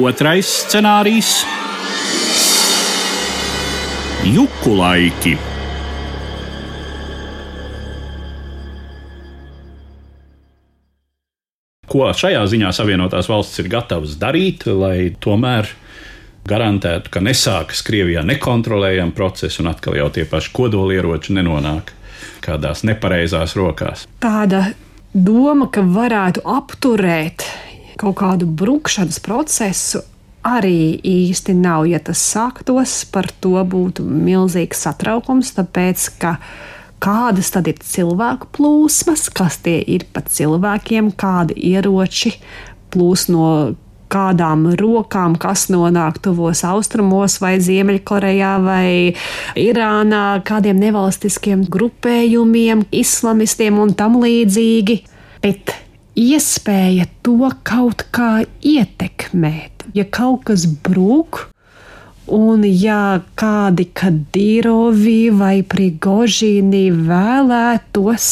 Otrais 0.02 0.48
scenārijs- 0.66 1.44
juku 4.34 4.72
laiki. 4.74 5.36
Ko 11.86 12.10
šajā 12.10 12.42
ziņā 12.50 12.72
Savienotās 12.74 13.30
valstis 13.30 13.62
ir 13.62 13.70
gatavas 13.70 14.18
darīt, 14.18 14.66
lai 14.66 15.14
tomēr 15.22 15.70
garantētu, 16.50 17.12
ka 17.14 17.22
nesākas 17.22 17.86
Krievijā 17.86 18.26
nekontrolējama 18.26 19.14
procesa 19.14 19.62
un 19.62 19.70
atkal 19.70 20.00
jau 20.00 20.10
tie 20.10 20.24
paši 20.26 20.50
kodolieroči 20.56 21.38
nenonāk 21.38 21.94
kādās 22.42 22.82
nepareizās 22.82 23.54
rokās. 23.54 24.08
Tāda 24.18 24.72
doma, 25.14 25.70
ka 25.70 25.86
varētu 25.86 26.42
apturēt 26.42 27.46
kaut 28.00 28.18
kādu 28.20 28.46
brukšanas 28.46 29.20
procesu 29.24 30.02
arī 30.46 30.98
īsti 31.06 31.54
nav. 31.58 31.86
Ja 31.90 32.00
tas 32.02 32.22
sāktos, 32.32 33.02
par 33.12 33.30
to 33.40 33.56
būtu 33.62 34.04
milzīgs 34.06 34.82
satraukums, 34.86 35.54
tāpēc 35.58 36.08
ka 36.22 36.36
kādas 37.02 37.52
tad 37.54 37.70
ir 37.70 37.78
cilvēku 37.82 38.50
plūsmas, 38.56 39.28
kas 39.34 39.60
tie 39.62 39.80
ir 39.82 40.06
pa 40.12 40.22
cilvēkiem, 40.26 41.14
kādi 41.18 41.56
ieroči 41.72 42.36
plūs 42.92 43.28
no 43.32 43.46
kādām 44.12 44.66
rokām, 44.76 45.38
kas 45.40 45.68
nonāk 45.72 46.18
tuvos 46.22 46.62
austrumos, 46.68 47.38
vai 47.40 47.54
Ziemeļkorejā, 47.64 48.52
vai 48.60 48.88
Irānā, 49.58 50.42
kādiem 50.44 50.82
nevalstiskiem 50.82 51.64
grupējumiem, 51.72 52.84
islamistiem 52.92 53.80
un 53.80 53.94
tam 53.96 54.20
līdzīgi. 54.20 54.98
Bet 55.42 55.72
iespēja 56.18 57.06
to 57.24 57.50
kaut 57.66 58.04
kā 58.14 58.44
ietekmēt, 58.60 59.86
ja 59.96 60.04
kaut 60.04 60.46
kas 60.50 60.66
brūk. 60.66 61.48
Un, 62.32 62.62
ja 62.64 63.20
kādi 63.36 63.88
Kadīrovi 63.98 65.32
vai 65.34 65.56
Prigožīni 65.66 66.84
vēlētos 66.94 68.28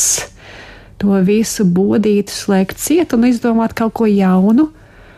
to 1.01 1.17
visu 1.27 1.67
bodīt, 1.67 2.31
slēgt 2.31 2.79
ciet 2.79 3.17
un 3.17 3.27
izdomāt 3.29 3.75
kaut 3.77 3.97
ko 3.99 4.07
jaunu, 4.07 4.69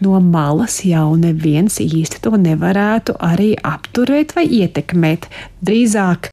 no 0.02 0.22
malas 0.24 0.80
jau 0.88 1.12
neviens 1.20 1.76
īsti 1.84 2.22
to 2.24 2.32
nevarētu 2.40 3.18
arī 3.22 3.52
apturēt 3.60 4.32
vai 4.38 4.46
ietekmēt. 4.62 5.28
Drīzāk 5.62 6.32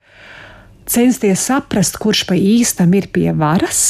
censties 0.90 1.44
saprast, 1.52 2.00
kurš 2.02 2.24
pa 2.30 2.40
īstam 2.40 2.96
ir 2.98 3.12
pie 3.14 3.30
varas, 3.36 3.82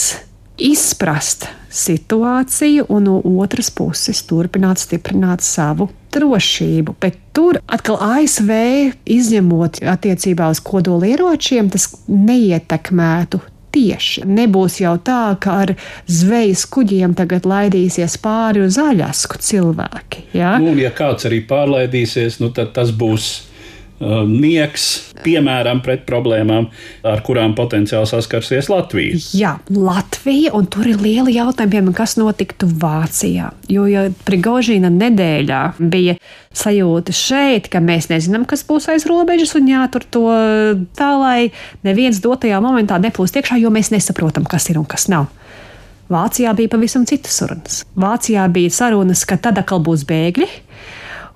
izprast 0.57 1.51
situāciju 1.69 2.87
un 2.89 3.05
no 3.05 3.19
otras 3.41 3.69
puses 3.73 4.23
turpināt 4.27 4.81
stiprināt 4.81 5.45
savu 5.45 5.89
drošību. 6.13 6.95
Bet 7.01 7.19
tur 7.35 7.61
atkal 7.69 7.99
ASV 8.01 8.51
izņemot 9.05 9.83
attiecībā 9.85 10.49
uz 10.49 10.61
kodolieročiem, 10.65 11.69
tas 11.69 11.91
neietekmētu 12.09 13.41
tieši. 13.73 14.25
Nebūs 14.25 14.79
jau 14.81 14.95
tā, 15.05 15.35
ka 15.41 15.59
ar 15.65 15.75
zvejas 16.09 16.65
kuģiem 16.73 17.13
tagad 17.17 17.45
laidīsies 17.49 18.17
pāri 18.21 18.65
uz 18.65 18.79
aļasku 18.81 19.41
cilvēki. 19.45 20.25
Ja? 20.37 20.55
Nu, 20.61 20.73
ja 20.79 20.89
kāds 20.95 21.29
arī 21.29 21.43
pārlaidīsies, 21.49 22.39
nu, 22.43 22.49
tad 22.55 22.73
tas 22.77 22.93
būs 22.95 23.29
nieks, 23.99 24.85
piemēram, 25.25 25.81
pret 25.83 26.05
problēmām, 26.07 26.69
ar 27.07 27.23
kurām 27.25 27.55
potenciāli 27.57 28.07
saskarsies 28.07 28.69
Latvija. 28.71 29.19
Jā, 29.35 29.53
Latvija, 29.75 30.53
un 30.55 30.69
tur 30.71 30.87
ir 30.87 31.01
lieli 31.03 31.35
jautājumi, 31.35 31.73
piemēram, 31.73 31.95
kas 31.97 32.15
notiktu 32.19 32.69
Vācijā. 32.79 33.51
Jo, 33.71 33.87
ja 33.91 34.05
Prigožīna 34.27 34.91
nedēļā 34.93 35.63
bija 35.79 36.15
sajūta 36.55 37.15
šeit, 37.15 37.67
ka 37.71 37.83
mēs 37.83 38.09
nezinām, 38.11 38.47
kas 38.49 38.63
būs 38.67 38.89
aiz 38.93 39.07
robežas, 39.09 39.53
un 39.59 39.67
jātur 39.69 40.07
to 40.07 40.25
tā, 40.97 41.11
lai 41.19 41.51
neviens 41.87 42.21
dotajā 42.23 42.61
momentā 42.63 42.99
neplūst 43.01 43.41
iekšā, 43.41 43.59
jo 43.59 43.73
mēs 43.73 43.91
nesaprotam, 43.93 44.47
kas 44.49 44.71
ir 44.71 44.79
un 44.79 44.87
kas 44.89 45.09
nav. 45.11 45.27
Vācijā 46.09 46.55
bija 46.57 46.71
pavisam 46.71 47.03
citas 47.05 47.35
sarunas. 47.37 47.83
Vācijā 47.99 48.47
bija 48.49 48.73
sarunas, 48.73 49.21
ka 49.29 49.37
tad 49.37 49.59
atkal 49.61 49.83
būs 49.85 50.07
bēgļi 50.09 50.47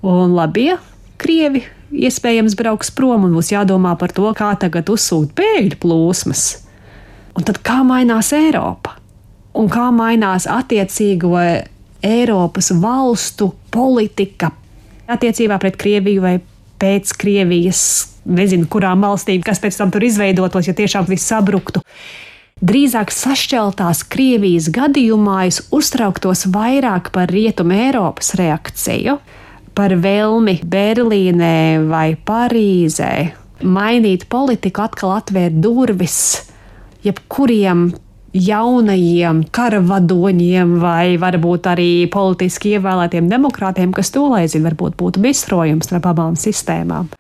un 0.10 0.34
labie 0.34 0.80
krievi 1.22 1.62
iespējams 1.94 2.58
brauks 2.60 2.92
prom 2.96 3.28
un 3.28 3.36
būs 3.38 3.54
jādomā 3.54 3.94
par 4.00 4.14
to, 4.16 4.26
kā 4.38 4.54
tagad 4.60 4.90
uzsūt 4.90 5.36
bēgļu 5.38 5.80
plūsmas. 5.84 6.46
Un 7.38 7.46
tad 7.48 7.62
kā 7.66 7.82
mainās 7.88 8.32
Eiropa? 8.36 8.98
Un 9.58 9.70
kā 9.70 9.90
mainās 9.94 10.48
attiecīgo 10.50 11.38
Eiropas 12.04 12.72
valstu 12.82 13.54
politika 13.72 14.52
attiecībā 15.08 15.60
pret 15.62 15.78
Krieviju 15.80 16.24
vai 16.24 16.34
pēc 16.82 17.14
Krievijas, 17.20 17.84
nezinu, 18.26 18.68
kurām 18.72 19.06
valstīm, 19.06 19.44
kas 19.46 19.62
pēc 19.64 19.78
tam 19.80 19.94
tur 19.94 20.04
izveidotos, 20.04 20.68
ja 20.68 20.76
tiešām 20.78 21.08
viss 21.10 21.30
sabruktu. 21.32 21.84
Drīzāk 22.64 23.12
sašķeltās 23.12 24.04
Krievijas 24.12 24.70
gadījumā 24.74 25.46
es 25.50 25.62
uztrauktos 25.74 26.46
vairāk 26.54 27.10
par 27.16 27.32
Rietumu 27.34 27.76
Eiropas 27.88 28.34
reakciju, 28.40 29.18
par 29.76 29.96
vēlmi 30.00 30.60
Berlīnē 30.66 31.84
vai 31.90 32.14
Parīzē 32.16 33.14
mainīt 33.64 34.28
politiku, 34.30 34.84
atkal 34.88 35.18
atvērt 35.18 35.60
durvis 35.64 36.18
jebkuriem 37.04 37.92
jaunajiem 38.34 39.44
karavadoņiem 39.54 40.78
vai 40.82 41.18
varbūt 41.22 41.70
arī 41.70 41.92
politiski 42.12 42.76
ievēlētiem 42.78 43.30
demokrātiem, 43.30 43.94
kas 43.94 44.10
tolaizina 44.16 44.72
varbūt 44.72 44.98
būtu 44.98 45.22
misrojums 45.22 45.90
starp 45.90 46.10
abām 46.14 46.38
sistēmām. 46.40 47.12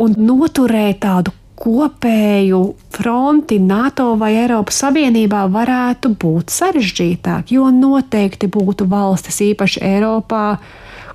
Un 0.00 0.16
noturēt 0.16 1.02
tādu 1.04 1.34
kopēju 1.62 2.62
fronti 2.90 3.58
NATO 3.62 4.14
vai 4.18 4.32
Eiropas 4.40 4.80
Savienībā 4.82 5.44
varētu 5.52 6.14
būt 6.18 6.50
sarežģītāk, 6.50 7.52
jo 7.54 7.68
noteikti 7.70 8.48
būtu 8.50 8.88
valstis, 8.90 9.42
īpaši 9.52 9.84
Eiropā, 9.92 10.46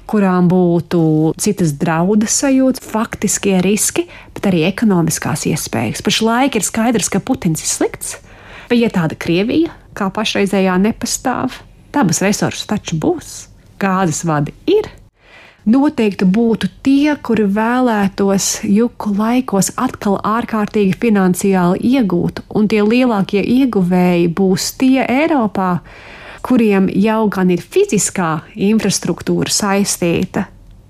kurām 0.09 0.47
būtu 0.51 1.01
citas 1.41 1.73
draudas 1.79 2.35
sajūtas, 2.41 2.83
faktiskie 2.87 3.57
riski, 3.63 4.07
bet 4.35 4.49
arī 4.49 4.65
ekonomiskās 4.69 5.47
iespējas. 5.51 6.03
Pašlaik 6.05 6.57
ir 6.59 6.65
skaidrs, 6.65 7.11
ka 7.13 7.23
Putins 7.23 7.63
ir 7.63 7.71
slikts, 7.71 8.17
bet 8.71 8.79
ja 8.79 8.91
tāda 8.93 9.17
Krievija, 9.19 9.73
kā 9.97 10.09
pašreizējā, 10.13 10.77
nepastāv, 10.83 11.59
dabas 11.95 12.21
resursi 12.25 12.67
taču 12.69 12.99
būs, 13.01 13.47
gāzes 13.81 14.23
vadi 14.27 14.55
ir. 14.69 14.89
Noteikti 15.67 16.23
būtu 16.23 16.69
tie, 16.79 17.17
kuri 17.19 17.43
vēlētos 17.51 18.61
juku 18.63 19.11
laikos 19.17 19.73
atkal 19.75 20.15
ārkārtīgi 20.23 20.93
finansiāli 21.01 21.81
iegūt, 21.89 22.45
un 22.55 22.69
tie 22.71 22.79
lielākie 22.87 23.41
ieguvēji 23.43 24.29
būs 24.37 24.69
tie 24.79 25.03
Eiropā, 25.03 25.81
kuriem 26.47 26.87
jau 26.95 27.25
gan 27.31 27.51
ir 27.51 27.59
fiziskā 27.59 28.37
infrastruktūra 28.69 29.51
saistīta 29.51 30.47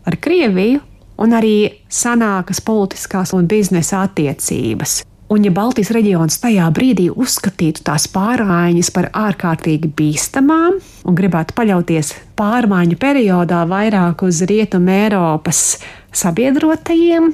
ar 0.08 0.18
Krieviju, 0.22 0.84
un 1.18 1.34
arī 1.34 1.82
sanākas 1.90 2.62
politiskās 2.62 3.34
un 3.34 3.48
biznesa 3.50 4.04
attiecības. 4.06 5.02
Un, 5.34 5.44
ja 5.44 5.52
Baltijas 5.52 5.90
reģions 5.92 6.38
tajā 6.40 6.70
brīdī 6.72 7.10
uzskatītu 7.12 7.84
tās 7.90 8.06
pārmaiņas 8.14 8.92
par 8.96 9.10
ārkārtīgi 9.12 9.90
bīstamām 9.98 10.78
un 10.80 11.18
gribētu 11.18 11.58
paļauties 11.58 12.14
pārmaiņu 12.40 13.00
periodā 13.02 13.66
vairāk 13.68 14.24
uz 14.24 14.40
Rietumu 14.48 14.94
Eiropas 14.94 15.82
sabiedrotajiem, 16.16 17.34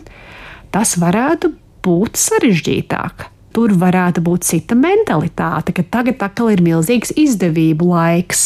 tas 0.74 0.96
varētu 0.98 1.54
būt 1.86 2.18
sarežģītāk 2.18 3.28
tur 3.54 3.74
varētu 3.80 4.24
būt 4.26 4.46
cita 4.48 4.78
mentalitāte, 4.78 5.76
ka 5.76 5.86
tagad 5.86 6.22
atkal 6.26 6.52
ir 6.54 6.64
milzīgs 6.66 7.14
izdevību 7.16 7.90
laiks. 7.94 8.46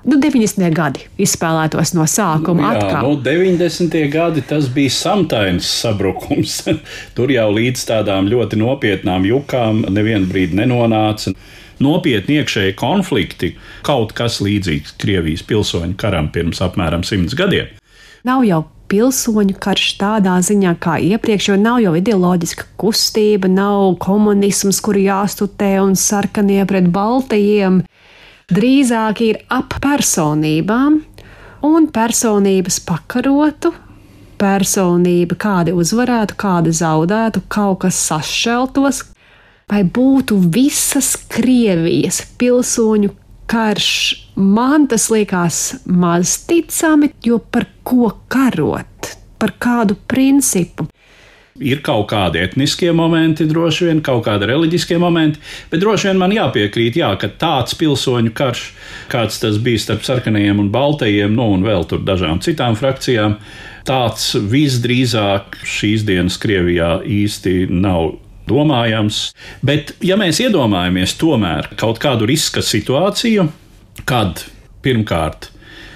Nu, 0.00 0.16
90. 0.16 0.64
gadi 0.72 1.02
izspēlētos 1.20 1.92
no 1.92 2.06
sākuma. 2.08 2.70
Jā, 2.72 2.84
atkal. 2.86 3.04
nu, 3.04 3.18
90. 3.20 3.98
gadi 4.12 4.44
tas 4.48 4.70
bija 4.72 4.92
samtains 4.96 5.68
sabrukums. 5.82 6.62
Tur 7.16 7.32
jau 7.34 7.50
līdz 7.52 7.84
tādām 7.90 8.30
ļoti 8.32 8.60
nopietnām 8.62 9.28
jukām 9.28 9.84
nevienu 9.92 10.30
brīdi 10.30 10.56
nenonāca. 10.62 11.34
Nopietni 11.80 12.40
iekšēji 12.40 12.76
konflikti, 12.80 13.54
kaut 13.84 14.12
kas 14.16 14.40
līdzīgs 14.44 14.96
Krievijas 15.00 15.44
pilsoņu 15.48 15.96
karam 16.00 16.28
pirms 16.32 16.60
apmēram 16.64 17.04
simts 17.08 17.36
gadiem. 17.36 17.72
Nav 18.28 18.44
jau 18.48 18.64
pilsoņu 18.90 19.56
karš 19.62 19.86
tādā 20.00 20.36
ziņā 20.44 20.74
kā 20.82 20.96
iepriekš, 21.12 21.50
jo 21.52 21.58
nav 21.60 21.78
jau 21.84 21.94
ideoloģiska 21.98 22.66
kustība, 22.80 23.50
nav 23.50 23.96
komunisms, 24.02 24.80
kur 24.84 24.98
jāstutē 24.98 25.76
un 25.82 25.94
sarkanie 25.98 26.64
pret 26.68 26.90
baltajiem. 26.92 27.84
Drīzāk 28.50 29.22
ir 29.22 29.38
ap 29.52 29.76
personībām, 29.82 30.98
un 31.66 31.86
personības 31.94 32.80
pakarotu, 32.88 33.72
personība 34.40 35.36
kādi 35.38 35.74
uzvarētu, 35.76 36.36
kādi 36.40 36.74
zaudētu, 36.74 37.44
kaut 37.52 37.82
kas 37.84 38.00
sašķeltos, 38.08 39.04
vai 39.70 39.84
būtu 39.84 40.38
visas 40.50 41.14
Krievijas 41.30 42.24
pilsoņu 42.40 43.12
karš 43.50 43.92
man 44.40 44.86
tas 44.88 45.08
liekas 45.12 45.60
maz 45.86 46.38
ticami, 46.48 47.12
jo 47.24 47.38
par 47.38 47.66
ko 47.84 48.10
karot, 48.28 49.14
par 49.38 49.54
kādu 49.60 49.96
principu. 50.08 50.88
Ir 51.60 51.82
kaut 51.84 52.06
kādi 52.08 52.40
etniskie 52.40 52.88
momenti, 52.96 53.44
droši 53.44 53.90
vien 53.90 53.98
kaut 54.04 54.22
kādi 54.24 54.46
reliģiskie 54.48 54.96
momenti, 55.02 55.42
bet 55.68 55.82
droši 55.82 56.08
vien 56.08 56.20
man 56.22 56.32
jāpiekrīt, 56.32 56.96
jā, 57.02 57.10
ka 57.20 57.28
tāds 57.42 57.76
pilsoņu 57.76 58.32
karš, 58.38 58.62
kāds 59.12 59.42
tas 59.42 59.58
bija 59.60 59.82
starp 59.82 60.06
sarkanajiem 60.06 60.62
un 60.62 60.70
baltajiem, 60.72 61.34
nu 61.36 61.50
un 61.56 61.66
vēl 61.66 61.84
tur 61.90 62.00
dažām 62.06 62.40
citām 62.40 62.78
frakcijām, 62.80 63.36
tāds 63.84 64.32
visdrīzāk 64.38 65.60
šīs 65.68 66.06
dienas 66.08 66.40
Krievijā 66.40 67.00
īsti 67.04 67.66
nav 67.68 68.14
domājams. 68.48 69.22
Bet, 69.66 69.94
ja 70.04 70.16
mēs 70.20 70.40
iedomājamies 70.40 71.16
tomēr 71.20 71.74
kaut 71.80 72.00
kādu 72.02 72.28
riska 72.30 72.64
situāciju, 72.64 73.50
kad 74.08 74.44
pirmkārt 74.84 75.50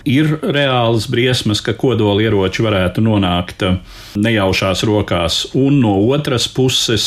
Ir 0.05 0.35
reāls 0.53 1.07
briesmas, 1.09 1.62
ka 1.64 1.73
kodolieroči 1.81 2.61
varētu 2.64 3.01
nonākt 3.07 3.62
nejaušās 4.21 4.83
rokās, 4.85 5.38
un 5.57 5.79
no 5.81 5.95
otras 6.12 6.45
puses 6.53 7.07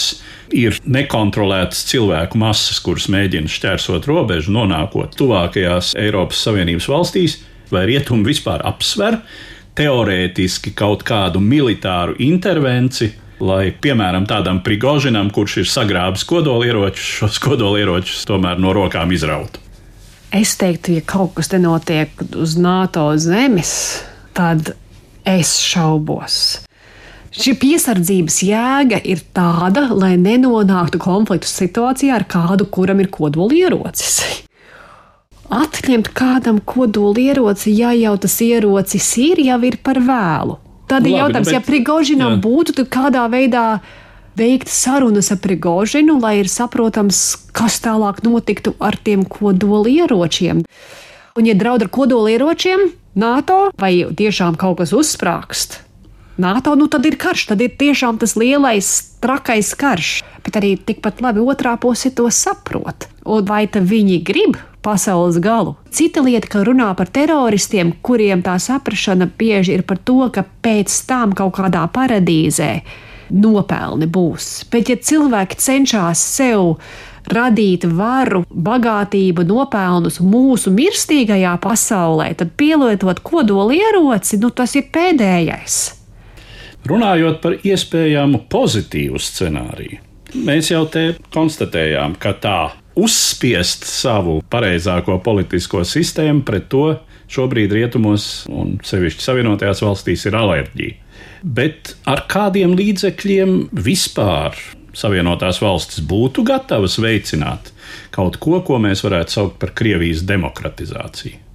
ir 0.50 0.80
nekontrolētas 0.82 1.84
cilvēku 1.92 2.42
masas, 2.42 2.80
kuras 2.82 3.06
mēģina 3.14 3.54
šķērsot 3.54 4.10
robežu, 4.10 4.56
nonākot 4.56 5.14
tuvākajās 5.20 5.94
Eiropas 6.02 6.42
Savienības 6.48 6.90
valstīs, 6.90 7.38
vai 7.70 7.86
rietumi 7.92 8.26
vispār 8.32 8.66
apsver 8.66 9.20
teorētiski 9.78 10.74
kaut 10.74 11.06
kādu 11.06 11.44
militāru 11.44 12.18
intervenciju 12.18 13.14
lai, 13.38 13.70
piemēram, 13.70 14.26
tādam 14.26 14.64
Prigožinam, 14.66 15.30
kurš 15.30 15.60
ir 15.62 15.70
sagrābis 15.70 16.26
kodolieročus, 16.26 17.14
šos 17.20 17.38
kodolieročus 17.46 18.26
tomēr 18.26 18.58
no 18.58 18.74
rokām 18.74 19.14
izrautu. 19.14 19.67
Es 20.36 20.58
teiktu, 20.60 20.98
ja 20.98 21.04
kaut 21.08 21.38
kas 21.38 21.48
te 21.54 21.60
notiek 21.62 22.12
uz 22.36 22.58
NATO 22.60 23.10
zemes, 23.22 23.72
tad 24.36 24.74
es 25.28 25.54
šaubos. 25.64 26.66
Šī 27.38 27.54
piesardzības 27.60 28.42
jēga 28.48 29.00
ir 29.08 29.22
tāda, 29.36 29.86
lai 29.94 30.16
nenonāktu 30.20 31.00
konfliktu 31.00 31.48
situācijā 31.50 32.16
ar 32.18 32.26
kādu, 32.28 32.68
kuram 32.72 33.04
ir 33.04 33.12
kodolierocis. 33.14 34.20
Atņemt 35.54 36.10
kādam 36.18 36.60
kodolieroci, 36.60 37.72
ja 37.78 37.94
jau 37.96 38.16
tas 38.20 38.40
ierocis 38.44 39.12
ir, 39.24 39.44
jau 39.48 39.60
ir 39.64 39.78
par 39.84 40.02
vēlu. 40.04 40.58
Tad 40.88 41.08
ir 41.08 41.20
jautājums, 41.20 41.52
bet, 41.52 41.56
ja 41.56 41.64
Prigožinam 41.64 42.40
būtu, 42.44 42.88
kādā 42.92 43.26
veidā 43.32 43.80
veikt 44.38 44.70
sarunas 44.70 45.32
ar 45.34 45.42
Prigožinu, 45.42 46.20
lai 46.22 46.38
ir 46.42 46.52
saprotams, 46.52 47.38
kas 47.58 47.80
tālāk 47.84 48.22
notiktu 48.26 48.76
ar 48.80 48.98
tiem 49.02 49.26
kodolieročiem. 49.26 50.64
Un, 51.38 51.46
ja 51.46 51.58
draud 51.58 51.86
ar 51.86 51.92
kodolieročiem, 51.94 52.92
NATO 53.18 53.68
vai 53.82 54.06
tiešām 54.18 54.58
kaut 54.62 54.80
kas 54.82 54.94
uzsprāgst, 54.94 55.82
NATO, 56.38 56.76
nu 56.78 56.86
tad 56.86 57.06
ir 57.10 57.18
karš, 57.18 57.48
tad 57.50 57.62
ir 57.66 57.74
tiešām 57.82 58.20
tas 58.22 58.36
lielais, 58.38 58.86
trakais 59.26 59.72
karš. 59.74 60.20
Bet 60.46 60.60
arī 60.60 60.76
tikpat 60.78 61.18
labi 61.26 61.42
otrā 61.42 61.74
puse 61.82 62.12
to 62.14 62.30
saprot. 62.30 63.10
Un 63.26 63.42
vai 63.50 63.66
viņi 63.66 64.20
grib 64.22 64.60
pasaules 64.86 65.42
galu. 65.42 65.74
Cita 65.90 66.22
lieta, 66.22 66.48
ka 66.48 66.62
runā 66.62 66.92
par 66.96 67.10
teroristiem, 67.10 67.96
kuriem 68.06 68.46
tā 68.46 68.54
saprāšana 68.62 69.28
bieži 69.34 69.80
ir 69.80 69.84
par 69.84 69.98
to, 69.98 70.30
ka 70.30 70.46
pēc 70.46 70.94
tam 71.10 71.34
kaut 71.34 71.58
kādā 71.58 71.82
paradīzē 71.90 72.72
nopelni 73.34 74.08
būs. 74.10 74.68
Bet, 74.72 74.92
ja 74.92 74.98
cilvēki 74.98 75.60
cenšas 75.62 76.24
sev 76.38 76.78
radīt 77.28 77.84
varu, 77.92 78.44
bagātību, 78.48 79.44
nopelnus 79.48 80.22
mūsu 80.24 80.72
mirstīgajā 80.76 81.58
pasaulē, 81.64 82.32
tad 82.40 82.54
pielietot 82.60 83.22
kodolieroci, 83.26 84.40
nu 84.42 84.52
tas 84.56 84.76
ir 84.80 84.88
pēdējais. 84.94 85.78
Runājot 86.88 87.42
par 87.44 87.58
iespējamu 87.68 88.46
pozitīvu 88.48 89.20
scenāriju, 89.20 90.00
mēs 90.48 90.72
jau 90.72 90.86
te 90.92 91.10
konstatējām, 91.36 92.16
ka 92.22 92.32
tā 92.40 92.60
uzspiest 92.98 93.86
savu 93.86 94.40
pareizāko 94.50 95.20
politisko 95.24 95.84
sistēmu, 95.86 96.46
pret 96.48 96.70
to 96.72 96.86
šobrīd 97.32 97.76
rietumos 97.76 98.48
un 98.50 98.78
sevišķi 98.88 99.26
Savienotajās 99.26 99.84
valstīs 99.84 100.26
ir 100.30 100.38
alerģija. 100.40 100.96
Bet 101.48 101.94
ar 102.04 102.26
kādiem 102.28 102.76
līdzekļiem 102.76 103.54
vispār 103.72 104.58
Savienotās 104.98 105.62
valstis 105.62 106.02
būtu 106.04 106.44
gatavas 106.44 106.98
veicināt 107.00 107.72
kaut 108.12 108.40
ko, 108.42 108.60
ko 108.66 108.80
mēs 108.82 109.04
varētu 109.06 109.36
saukt 109.38 109.60
par 109.62 109.72
Krievijas 109.78 110.26
demokratizāciju? 110.28 111.46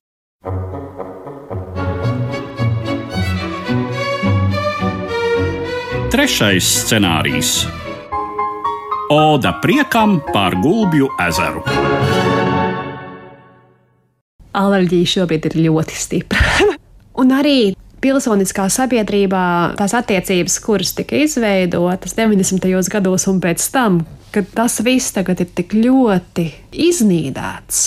Trešais 6.13 6.69
scenārijs 6.85 7.53
Oda 9.13 9.59
priekam 9.63 10.21
par 10.33 10.55
Gulbju 10.57 11.11
ezeru. 11.21 11.61
Alerģija 14.57 15.11
šobrīd 15.17 15.51
ir 15.51 15.57
ļoti 15.67 15.99
stipra. 16.01 16.71
Un 17.21 17.35
arī 17.37 17.75
pilsoniskā 18.03 18.67
sabiedrībā 18.73 19.45
tās 19.79 19.95
attiecības, 19.97 20.59
kuras 20.65 20.93
tika 20.99 21.23
izveidotas 21.23 22.17
90. 22.19 22.69
gados 22.93 23.29
un 23.31 23.41
pēc 23.43 23.65
tam, 23.75 24.03
kad 24.35 24.49
tas 24.57 24.81
viss 24.85 25.15
tagad 25.15 25.43
ir 25.45 25.51
tik 25.55 25.75
ļoti 25.77 26.49
iznīdēts. 26.91 27.83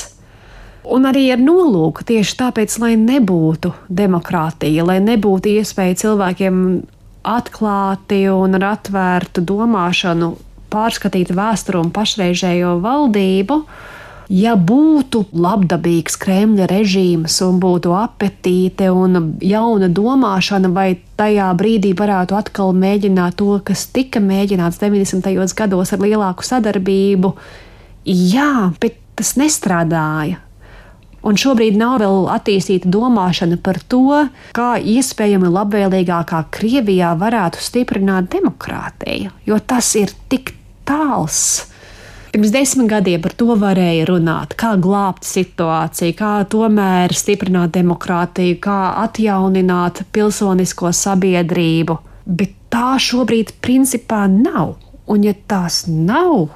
Un 0.85 1.07
arī 1.09 1.27
ar 1.33 1.41
nolūku 1.41 2.05
tieši 2.05 2.35
tāpēc, 2.43 2.75
lai 2.83 2.93
nebūtu 3.01 3.71
demokrātija, 3.89 4.85
lai 4.85 4.99
nebūtu 5.01 5.55
iespēja 5.57 5.97
cilvēkiem 6.03 6.59
atklāti 7.25 8.21
un 8.29 8.59
ar 8.59 8.67
atvērtu 8.75 9.41
domāšanu 9.49 10.35
pārskatīt 10.73 11.33
vēsturi 11.33 11.81
un 11.81 11.91
pašreizējo 11.95 12.75
valdību. 12.83 13.59
Ja 14.31 14.55
būtu 14.57 15.27
labdabīgs 15.37 16.15
Kremļa 16.17 16.65
režīms 16.71 17.35
un 17.45 17.59
būtu 17.61 17.91
apetīte 17.93 18.87
un 18.89 19.35
jauna 19.43 19.89
domāšana, 19.93 20.71
vai 20.73 20.95
tajā 21.19 21.51
brīdī 21.57 21.93
varētu 21.97 22.37
atkal 22.37 22.73
mēģināt 22.73 23.37
to, 23.37 23.59
kas 23.65 23.85
tika 23.93 24.19
mēģināts 24.23 24.81
90. 24.81 25.29
gados 25.53 25.93
ar 25.93 26.01
lielāku 26.01 26.47
sadarbību, 26.47 27.35
jā, 28.09 28.71
bet 28.81 28.97
tas 29.15 29.35
nestrādāja. 29.37 30.41
Un 31.25 31.37
šobrīd 31.41 31.77
nav 31.77 31.99
vēl 32.01 32.27
attīstīta 32.33 32.89
domāšana 32.93 33.57
par 33.65 33.79
to, 33.89 34.25
kā 34.57 34.75
iespējami 34.77 35.49
labvēlīgākā 35.53 36.43
Krievijā 36.53 37.13
varētu 37.17 37.61
stiprināt 37.65 38.29
demokrātiju, 38.33 39.31
jo 39.45 39.61
tas 39.65 39.89
ir 39.97 40.13
tik 40.29 40.53
tāls. 40.85 41.71
Pirms 42.35 42.51
desmit 42.51 42.89
gadiem 42.91 43.21
par 43.23 43.31
to 43.39 43.53
varēja 43.55 44.09
runāt, 44.09 44.57
kā 44.59 44.73
glābt 44.75 45.23
situāciju, 45.23 46.15
kā 46.19 46.31
tomēr 46.51 47.13
stiprināt 47.15 47.71
demokrātiju, 47.77 48.57
kā 48.59 48.79
atjaunināt 49.05 50.01
pilsonisko 50.11 50.91
sabiedrību. 50.91 51.95
Bet 52.27 52.51
tā 52.75 52.97
šobrīd 52.99 53.53
principā 53.63 54.25
nav. 54.27 54.73
Un, 55.07 55.23
ja 55.23 55.31
tās 55.47 55.85
nav, 55.87 56.49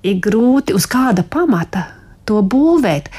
ir 0.00 0.16
grūti 0.24 0.72
uz 0.72 0.88
kāda 0.88 1.26
pamata 1.28 1.82
to 2.24 2.40
būvēt. 2.40 3.12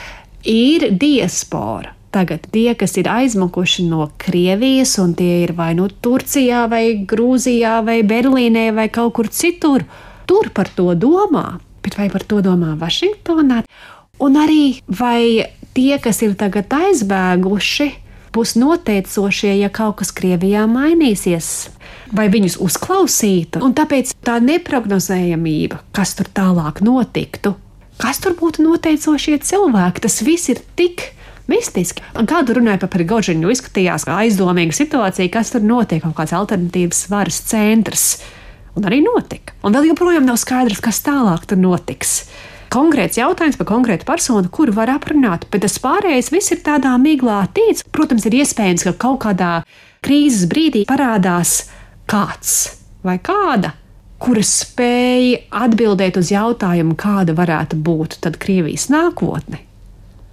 Ir 0.49 0.87
diaspora. 0.97 1.93
Tagad 2.09 2.49
tie, 2.57 2.71
kas 2.73 2.97
ir 2.97 3.11
aizmukuši 3.13 3.85
no 3.85 4.09
Krievijas, 4.17 4.95
un 4.97 5.13
tie 5.13 5.43
ir 5.43 5.53
vai 5.53 5.75
nu 5.77 5.85
Turcijā, 5.93 6.65
vai 6.73 7.05
Grūzijā, 7.05 7.77
vai 7.85 7.99
Berlīnē, 8.01 8.71
vai 8.73 8.89
kaut 8.89 9.13
kur 9.21 9.29
citur, 9.29 9.85
tur 10.25 10.49
par 10.57 10.73
to 10.73 10.89
domā, 10.97 11.45
bet 11.87 11.97
vai 11.99 12.09
par 12.13 12.27
to 12.27 12.43
domā 12.45 12.75
Vašingtonā? 12.79 13.63
Un 14.23 14.37
arī 14.41 14.81
vai 14.89 15.47
tie, 15.77 15.95
kas 16.01 16.23
ir 16.25 16.35
tagad 16.37 16.71
aizbēguši, 16.73 17.89
būs 18.37 18.55
noteicošie, 18.59 19.53
ja 19.57 19.69
kaut 19.73 19.99
kas 20.01 20.13
Krievijā 20.15 20.65
mainīsies, 20.69 21.69
vai 22.13 22.27
viņus 22.33 22.59
uzklausītu. 22.63 23.61
Un 23.65 23.75
tāpēc 23.77 24.13
tā 24.25 24.37
neparedzējamība, 24.43 25.81
kas 25.95 26.15
tur 26.17 26.29
tālāk 26.29 26.81
notiktu, 26.85 27.55
kas 28.01 28.21
tur 28.23 28.37
būtu 28.39 28.65
noteicošie 28.65 29.39
cilvēki, 29.45 30.03
tas 30.07 30.21
viss 30.25 30.53
ir 30.53 30.63
tik. 30.79 31.13
Mistiski. 31.47 32.03
Kādu 32.27 32.57
runāja 32.57 32.81
par 32.81 32.89
Prigožinu, 32.91 33.47
izskatījās 33.53 34.03
kā 34.03 34.17
aizdomīga 34.25 34.75
situācija, 34.75 35.31
kas 35.31 35.53
tur 35.53 35.63
notiek, 35.63 36.01
kaut 36.03 36.17
kāds 36.17 36.33
alternatīvs 36.35 37.05
varas 37.07 37.37
centrs. 37.47 38.17
Un 38.77 38.85
arī 38.85 39.01
notika. 39.01 39.55
Un 39.65 39.73
vēl 39.73 39.89
joprojām 39.91 40.27
nav 40.27 40.37
skaidrs, 40.37 40.83
kas 40.85 41.01
tālāk 41.05 41.47
tur 41.49 41.57
notiks. 41.57 42.19
Konkrēts 42.73 43.17
jautājums 43.17 43.55
par 43.57 43.69
konkrētu 43.69 44.05
personu, 44.05 44.51
kuru 44.53 44.75
var 44.75 44.91
aprunāt, 44.91 45.47
bet 45.51 45.63
tas 45.63 45.79
pārējais 45.81 46.29
viss 46.33 46.51
ir 46.51 46.61
tādā 46.65 46.91
miglā 47.01 47.45
tīts. 47.55 47.85
Protams, 47.95 48.27
ir 48.27 48.41
iespējams, 48.41 48.83
ka 48.89 48.93
kaut 49.07 49.21
kādā 49.23 49.51
krīzes 50.05 50.49
brīdī 50.51 50.83
parādās 50.89 51.69
kāds 52.11 52.57
vai 53.07 53.17
kāda, 53.23 53.71
kura 54.19 54.43
spēja 54.43 55.39
atbildēt 55.63 56.19
uz 56.19 56.33
jautājumu, 56.33 56.97
kāda 56.99 57.37
varētu 57.37 57.79
būt 57.79 58.19
tad 58.25 58.37
Krievijas 58.41 58.89
nākotne. 58.93 59.63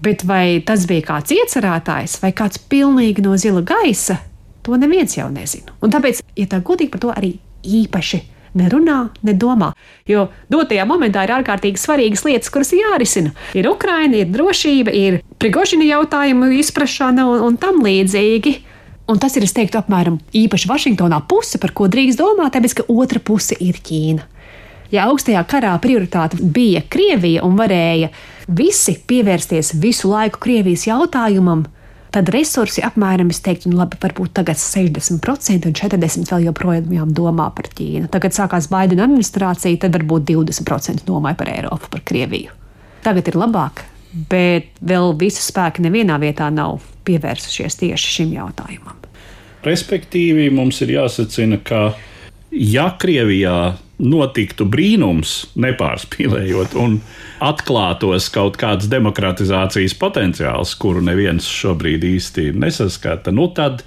Bet 0.04 0.26
vai 0.28 0.59
tas 0.66 0.88
bija 0.90 1.07
kāds 1.14 1.33
iecerētājs 1.33 2.18
vai 2.20 2.35
kāds 2.37 2.59
pilnīgi 2.59 3.24
no 3.24 3.38
zila 3.40 3.62
gaisa, 3.64 4.18
to 4.66 4.76
neviens 4.80 5.16
jau 5.16 5.30
nezina. 5.33 5.72
Un 5.80 5.94
tāpēc, 5.94 6.24
ja 6.37 6.50
tā 6.50 6.61
godīgi 6.64 6.92
par 6.92 7.04
to 7.07 7.14
arī 7.14 7.37
īpaši 7.64 8.24
nerunā, 8.58 8.98
nedomā. 9.26 9.72
Jo 10.08 10.28
dotajā 10.52 10.86
momentā 10.88 11.24
ir 11.26 11.34
ārkārtīgi 11.38 11.80
svarīgas 11.80 12.24
lietas, 12.26 12.52
kuras 12.54 12.72
jārisina. 12.74 13.34
Ir 13.56 13.68
Ukraina, 13.70 14.20
ir 14.20 14.30
drošība, 14.34 14.94
ir 14.94 15.20
prigožina 15.42 15.86
jautājumu 15.88 16.52
izpratšana 16.60 17.26
un, 17.30 17.42
un 17.48 17.58
tam 17.60 17.82
līdzīgi. 17.84 18.54
Un 19.10 19.18
tas 19.20 19.34
ir, 19.36 19.44
es 19.44 19.52
teiktu, 19.52 19.76
apmēram 19.82 20.16
īpaši 20.32 20.68
Vašingtonā 20.70 21.18
puse, 21.28 21.60
par 21.60 21.74
ko 21.76 21.90
drīkst 21.92 22.20
domāt, 22.20 22.54
tāpēc, 22.54 22.78
ka 22.78 22.86
otra 22.88 23.20
puse 23.20 23.56
ir 23.60 23.76
Ķīna. 23.84 24.24
Ja 24.92 25.08
augstajā 25.10 25.42
karā 25.48 25.74
prioritāte 25.82 26.38
bija 26.38 26.80
Krievija 26.88 27.42
un 27.44 27.56
varēja 27.58 28.10
visi 28.48 28.94
pievērsties 29.08 29.74
visu 29.80 30.08
laiku 30.12 30.40
Krievijas 30.44 30.86
jautājumam, 30.86 31.64
tad 32.14 32.31
resursi 32.31 32.83
apmēram, 32.87 33.31
es 33.35 33.42
teiktu, 33.44 33.70
nu 33.72 33.81
labi, 33.81 33.98
varbūt 34.03 34.35
tagad 34.38 34.59
60% 34.61 35.68
un 35.68 35.74
40% 35.74 36.31
vēl 36.35 36.46
joprojām 36.48 37.14
domā 37.14 37.48
par 37.57 37.70
Ķīnu. 37.74 38.11
Tagad 38.14 38.37
sākās 38.37 38.68
Baidena 38.70 39.09
administrācija, 39.09 39.81
tad 39.83 39.96
varbūt 39.98 40.29
20% 40.31 41.07
domāja 41.09 41.38
par 41.40 41.50
Eiropu, 41.53 41.90
par 41.90 42.05
Krieviju. 42.07 42.55
Tagad 43.05 43.29
ir 43.29 43.38
labāk, 43.40 43.85
bet 44.31 44.70
vēl 44.81 45.16
visi 45.20 45.42
spēki 45.44 45.85
nevienā 45.85 46.20
vietā 46.22 46.48
nav 46.55 46.79
pievērsušies 47.05 47.81
tieši 47.83 48.14
šim 48.18 48.37
jautājumam. 48.38 49.00
Respektīvi, 49.64 50.50
mums 50.53 50.81
ir 50.85 50.94
jāsacina, 50.94 51.59
ka 51.64 51.94
ja 52.54 52.88
Krievijā 53.00 53.74
notiktu 53.98 54.66
brīnums, 54.66 55.34
nepārspīlējot, 55.60 56.74
un 56.78 56.98
atklātos 57.44 58.26
kaut 58.34 58.58
kāds 58.58 58.88
demokratizācijas 58.90 59.94
potenciāls, 60.00 60.74
kuru 60.80 61.02
neviens 61.04 61.46
šobrīd 61.50 62.06
īsti 62.08 62.50
nesaskata, 62.58 63.34
nu 63.34 63.46
tad 63.54 63.84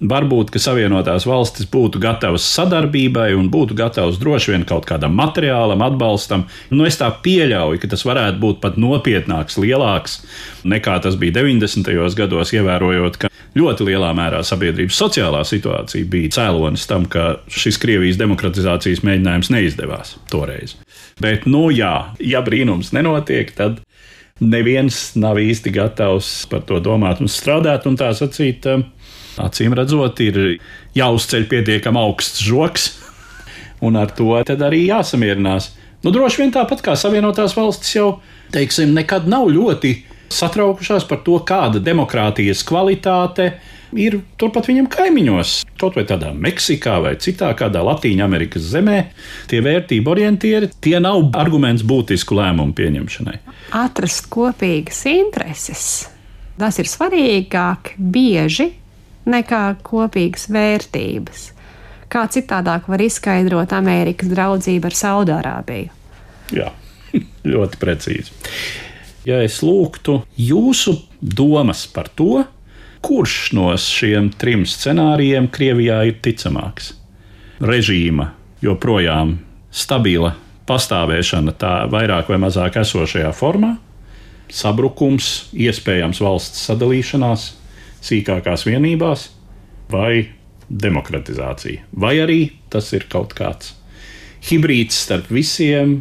varbūt 0.00 0.52
Savienotās 0.60 1.26
valstis 1.28 1.68
būtu 1.70 2.00
gatavas 2.02 2.44
sadarbībai 2.56 3.30
un 3.36 3.48
būtu 3.52 3.76
gatavas 3.76 4.18
droši 4.20 4.52
vien 4.52 4.64
kaut 4.68 4.86
kādam 4.88 5.14
materiālam, 5.16 5.82
atbalstam. 5.84 6.46
Nu, 6.70 6.86
es 6.88 6.98
tā 7.00 7.08
pieļauju, 7.22 7.80
ka 7.80 7.90
tas 7.92 8.04
varētu 8.08 8.40
būt 8.42 8.60
pat 8.64 8.76
nopietnāks, 8.80 9.58
lielāks 9.60 10.20
nekā 10.64 10.98
tas 11.04 11.16
bija 11.20 11.38
90. 11.40 11.92
gados, 12.16 12.52
ievērojot, 12.56 13.20
ka 13.20 13.32
ļoti 13.56 13.88
lielā 13.88 14.12
mērā 14.16 14.42
sabiedrības 14.44 14.98
sociālā 15.00 15.42
situācija 15.48 16.08
bija 16.12 16.34
cēlonis 16.36 16.88
tam, 16.90 17.06
ka 17.08 17.38
šis 17.52 17.80
Krievijas 17.80 18.20
demokratizācijas 18.20 19.04
mēģinājums 19.06 19.52
neizdevās 19.54 20.16
toreiz. 20.32 20.76
Bet, 21.22 21.46
nu 21.48 21.70
jā, 21.72 22.12
ja 22.20 22.42
brīnums 22.44 22.92
nenotiek, 22.92 23.52
tad 23.56 23.80
neviens 24.40 25.14
nav 25.16 25.38
īsti 25.40 25.72
gatavs 25.72 26.28
par 26.50 26.66
to 26.68 26.80
domāt 26.84 27.22
un 27.24 27.30
strādāt 27.32 27.86
un 27.88 27.96
tā 27.96 28.10
sacīt 28.16 28.66
acīm 29.42 29.76
redzot, 29.76 30.20
ir 30.24 30.58
jāuzceļ 30.96 31.48
pietiekami 31.50 32.00
augsts 32.00 32.42
žoks, 32.46 32.90
un 33.84 33.98
ar 34.00 34.12
to 34.16 34.36
arī 34.40 34.86
jāsamierinās. 34.88 35.72
Nu, 36.04 36.12
droši 36.14 36.44
vien 36.44 36.52
tāpat 36.54 36.84
kā 36.84 36.94
Savienotās 36.98 37.56
valstis 37.56 37.96
jau, 37.96 38.10
teiksim, 38.54 38.92
nekad 38.96 39.26
nav 39.28 39.48
ļoti 39.50 39.96
satraukušās 40.32 41.06
par 41.08 41.22
to, 41.26 41.38
kāda 41.46 41.80
demokrātijas 41.82 42.64
kvalitāte 42.66 43.54
ir 43.96 44.18
turpat 44.40 44.68
viņam 44.70 44.88
kaimiņos. 44.92 45.60
Kaut 45.80 45.96
vai 45.98 46.04
tādā 46.08 46.32
Meksikā 46.34 46.96
vai 47.04 47.14
citā 47.22 47.52
kādā 47.58 47.82
Latvijas 47.86 48.70
zemē, 48.72 48.98
tie 49.50 49.60
vērtību 49.64 50.12
orientieri, 50.12 50.70
tie 50.82 50.98
nav 51.02 51.30
arguments 51.38 51.84
būtisku 51.86 52.36
lēmumu 52.38 52.74
pieņemšanai. 52.76 53.38
Atrast 53.76 54.28
kopīgas 54.32 55.04
intereses. 55.10 55.86
Tas 56.56 56.78
ir 56.80 56.88
svarīgāk 56.88 57.94
bieži 57.98 58.70
nekā 59.26 59.62
kopīgas 59.86 60.48
vērtības. 60.52 61.50
Kā 62.12 62.26
citādāk 62.30 62.86
var 62.90 63.02
izskaidrot 63.02 63.74
Amerikas 63.74 64.30
draudzību 64.30 64.90
ar 64.90 64.96
Saudārābiju? 64.96 65.94
Jā, 66.54 66.70
ļoti 67.52 67.80
precīzi. 67.82 68.34
Ja 69.26 69.40
es 69.42 69.58
lūgtu 69.66 70.20
jūsu 70.38 70.94
domas 71.18 71.82
par 71.90 72.06
to, 72.14 72.44
kurš 73.02 73.52
no 73.58 73.72
šiem 73.80 74.30
trim 74.38 74.62
scenārijiem 74.66 75.50
Krievijā 75.50 76.04
ir 76.06 76.20
ticamāks? 76.22 76.92
Režīma 77.58 78.30
joprojām 78.62 79.38
stabila 79.74 80.36
pastāvēšana 80.66 81.54
tā 81.58 81.74
vairāk 81.90 82.30
vai 82.30 82.38
mazāk 82.42 82.78
esošajā 82.82 83.30
formā, 83.36 83.76
sabrukums, 84.52 85.48
iespējams 85.54 86.20
valsts 86.22 86.66
sadalīšanās, 86.68 87.48
sīkākās 88.06 88.66
vienībās, 88.68 89.28
vai 89.92 90.28
demokratizācija. 90.68 91.86
Vai 91.92 92.16
arī 92.22 92.40
tas 92.72 92.92
ir 92.96 93.06
kaut 93.10 93.34
kāds 93.38 93.74
hibrīds 94.48 94.98
starp 95.06 95.30
visiem, 95.32 96.00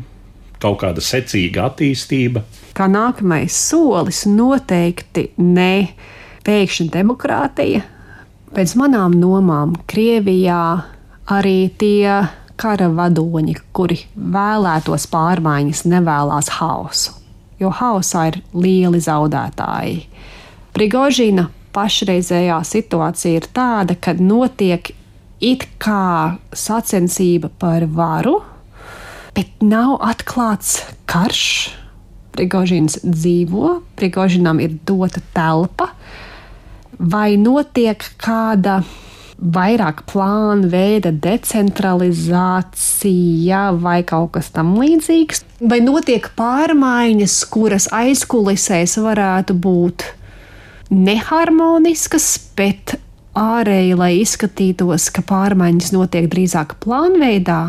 kaut 0.62 0.80
kāda 0.84 1.04
secīga 1.04 1.70
attīstība. 1.70 2.44
Kā 2.76 2.88
nākamais 2.92 3.56
solis 3.56 4.26
noteikti 4.30 5.30
ne 5.42 5.88
pēkšņa 6.46 6.90
demokrātija. 6.94 7.84
Pēc 8.56 8.74
manām 8.80 9.18
domām, 9.20 9.76
Krievijā 9.90 10.64
arī 11.34 11.70
tie 11.80 12.08
kara 12.60 12.88
vadoņi, 12.96 13.58
kuri 13.76 13.98
vēlētos 14.16 15.10
pārmaiņas, 15.12 15.84
nevēlas 15.92 16.54
hausu, 16.60 17.18
jo 17.60 17.72
hausā 17.82 18.30
ir 18.32 18.40
lieli 18.56 19.02
zaudētāji. 19.04 20.06
Prigožina 20.76 21.50
pašreizējā 21.76 22.60
situācija 22.66 23.42
ir 23.42 23.48
tāda, 23.56 23.98
ka 24.00 24.16
notiek 24.18 24.94
it 25.44 25.68
kā 25.82 26.38
sacensība 26.56 27.52
par 27.60 27.88
varu, 27.92 28.40
bet 29.36 29.64
nav 29.64 29.98
atklāts 30.06 30.80
karš. 31.10 31.48
Prigožins 32.36 32.98
dzīvo, 33.00 33.80
Prigožinam 33.96 34.60
ir 34.60 34.74
dota 34.84 35.22
telpa, 35.32 35.86
vai 37.00 37.38
notiek 37.40 38.04
kāda 38.20 38.82
vairāk 39.40 40.04
plāna 40.12 40.68
veida 40.72 41.12
decentralizācija 41.12 43.72
vai 43.80 44.04
kaut 44.08 44.32
kas 44.36 44.50
tamlīdzīgs, 44.56 45.44
vai 45.64 45.80
notiek 45.84 46.30
pārmaiņas, 46.36 47.46
kuras 47.52 47.88
aizkulisēs 47.96 48.98
varētu 49.04 49.54
būt 49.56 50.04
neharmoniskas, 50.90 52.28
bet 52.58 52.98
ārēji, 53.36 53.96
lai 54.00 54.12
izskatītos, 54.22 55.10
ka 55.14 55.24
pārmaiņas 55.26 55.92
notiek 55.96 56.28
drīzāk 56.32 56.78
plānveidā, 56.84 57.62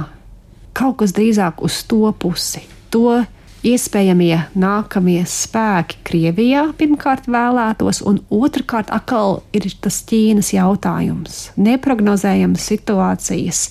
kaut 0.76 1.00
kas 1.02 1.14
drīzāk 1.16 1.62
uz 1.64 1.83
to 1.88 2.11
pusi. 2.20 2.62
To 2.94 3.22
iespējamie 3.66 4.37
nākamie 4.59 5.22
spēki 5.26 5.98
Krievijā 6.07 6.68
pirmkārt 6.79 7.26
vēlētos, 7.31 8.02
un 8.07 8.20
otrkārt 8.31 8.92
atkal 8.94 9.40
ir 9.57 9.66
tas 9.83 10.02
Ķīnas 10.07 10.52
jautājums. 10.55 11.40
Neprognozējamas 11.59 12.68
situācijas 12.70 13.62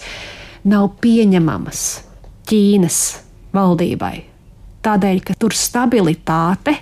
nav 0.67 0.89
pieņemamas 1.03 1.85
Ķīnas 2.49 2.99
valdībai. 3.55 4.15
Tādēļ, 4.85 5.21
ka 5.25 5.37
tur 5.39 5.55
stabilitāte 5.57 6.75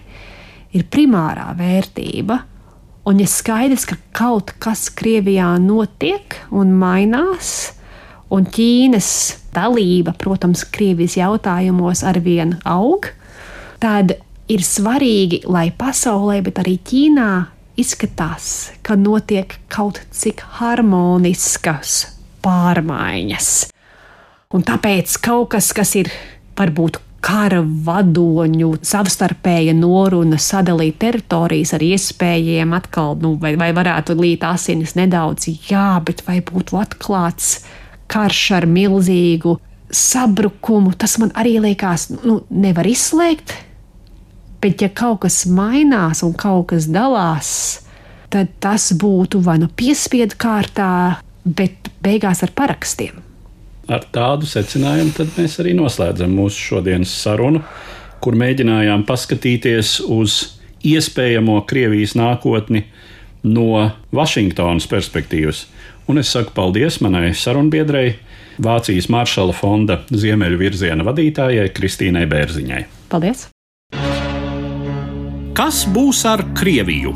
ir 0.76 0.88
primārā 0.92 1.52
vērtība, 1.56 2.40
Un 3.04 3.20
ja 3.20 3.28
skaidrs, 3.28 3.84
ka 3.84 3.98
kaut 4.16 4.54
kas 4.64 4.86
Krievijā 4.96 5.50
notiek 5.60 6.38
un 6.56 6.72
mainās, 6.80 7.74
un 8.32 8.48
Ķīnas 8.48 9.10
dalība, 9.52 10.14
protams, 10.16 10.64
Krievijas 10.72 11.18
jautājumos 11.20 12.06
arvien 12.08 12.56
aug, 12.64 13.10
tad 13.84 14.16
ir 14.48 14.64
svarīgi, 14.64 15.42
lai 15.52 15.68
pasaulē, 15.76 16.40
bet 16.48 16.64
arī 16.64 16.78
Ķīnā 16.80 17.30
izskatās, 17.80 18.72
ka 18.88 18.96
notiek 18.96 19.52
kaut 19.68 20.00
cik 20.16 20.46
harmoniskas 20.62 22.06
pārmaiņas. 22.46 23.50
Un 24.54 24.64
tāpēc 24.64 25.18
kaut 25.26 25.52
kas, 25.58 25.74
kas 25.76 25.96
ir 26.00 26.12
varbūt 26.56 27.02
kara 27.24 27.62
vadoņu 27.64 28.74
savstarpēja 28.84 29.74
noruna 29.78 30.40
sadalīt 30.42 31.00
teritorijas 31.02 31.74
ar 31.78 31.86
iespējām 31.86 32.76
atkal, 32.76 33.16
nu, 33.24 33.36
vai, 33.40 33.54
vai 33.60 33.72
varētu 33.76 34.18
līt 34.20 34.44
asinis 34.48 34.98
nedaudz, 35.00 35.48
jā, 35.70 35.88
bet 36.06 36.26
vai 36.28 36.42
būtu 36.44 36.80
atklāts 36.82 37.62
karš 38.12 38.42
ar 38.60 38.68
milzīgu 38.70 39.58
sabrukumu, 39.94 40.94
tas 41.00 41.16
man 41.22 41.32
arī 41.40 41.60
liekas, 41.64 42.10
nu, 42.26 42.42
nevar 42.50 42.90
izslēgt. 42.90 43.56
Bet, 44.64 44.80
ja 44.80 44.88
kaut 44.88 45.26
kas 45.26 45.44
mainās 45.48 46.24
un 46.24 46.32
kaut 46.40 46.70
kas 46.72 46.88
dalās, 46.92 47.50
tad 48.32 48.52
tas 48.64 48.92
būtu 48.96 49.44
vai 49.44 49.58
nu 49.60 49.68
piespiedu 49.68 50.40
kārtā, 50.40 51.20
bet 51.44 51.92
beigās 52.04 52.44
ar 52.46 52.56
parakstiem 52.56 53.20
ar 53.92 54.06
tādu 54.14 54.48
secinājumu 54.48 55.28
mēs 55.38 55.60
arī 55.62 55.74
noslēdzam 55.78 56.34
mūsu 56.38 56.70
šodienas 56.70 57.14
sarunu, 57.24 57.64
kur 58.24 58.38
mēģinājām 58.40 59.06
paskatīties 59.08 59.98
uz 60.08 60.38
iespējamo 60.84 61.60
Krievijas 61.68 62.16
nākotni 62.20 62.86
no 63.44 63.90
Vašingtonas 64.16 64.88
perspektīvas. 64.92 65.66
Un 66.08 66.20
es 66.20 66.32
saku 66.36 66.52
paldies 66.56 67.00
manai 67.04 67.32
sarunbiedrei, 67.36 68.18
Vācijas 68.64 69.08
Maršala 69.10 69.56
fonda 69.56 70.04
Ziemeļu 70.14 70.60
virziena 70.60 71.06
vadītājai 71.08 71.72
Kristīnai 71.74 72.28
Bērziņai. 72.30 72.84
Paldies! 73.10 73.48
Kas 75.58 75.84
būs 75.90 76.26
ar 76.30 76.44
Krieviju? 76.58 77.16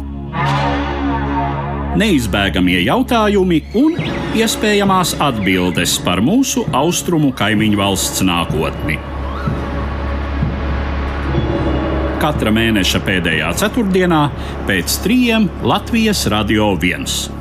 neizbēgamie 1.97 2.83
jautājumi 2.85 3.61
un 3.79 3.95
iespējamās 4.35 5.15
atbildes 5.23 5.97
par 6.03 6.19
mūsu 6.25 6.65
austrumu 6.75 7.31
kaimiņu 7.37 7.79
valsts 7.79 8.25
nākotni. 8.27 8.99
katra 12.17 12.49
mēneša 12.49 12.99
pēdējā 13.05 13.51
ceturtdienā 13.61 14.21
pēc 14.67 14.99
trījiem 15.03 15.45
Latvijas 15.69 16.25
Radio 16.33 16.71
1. 16.73 17.36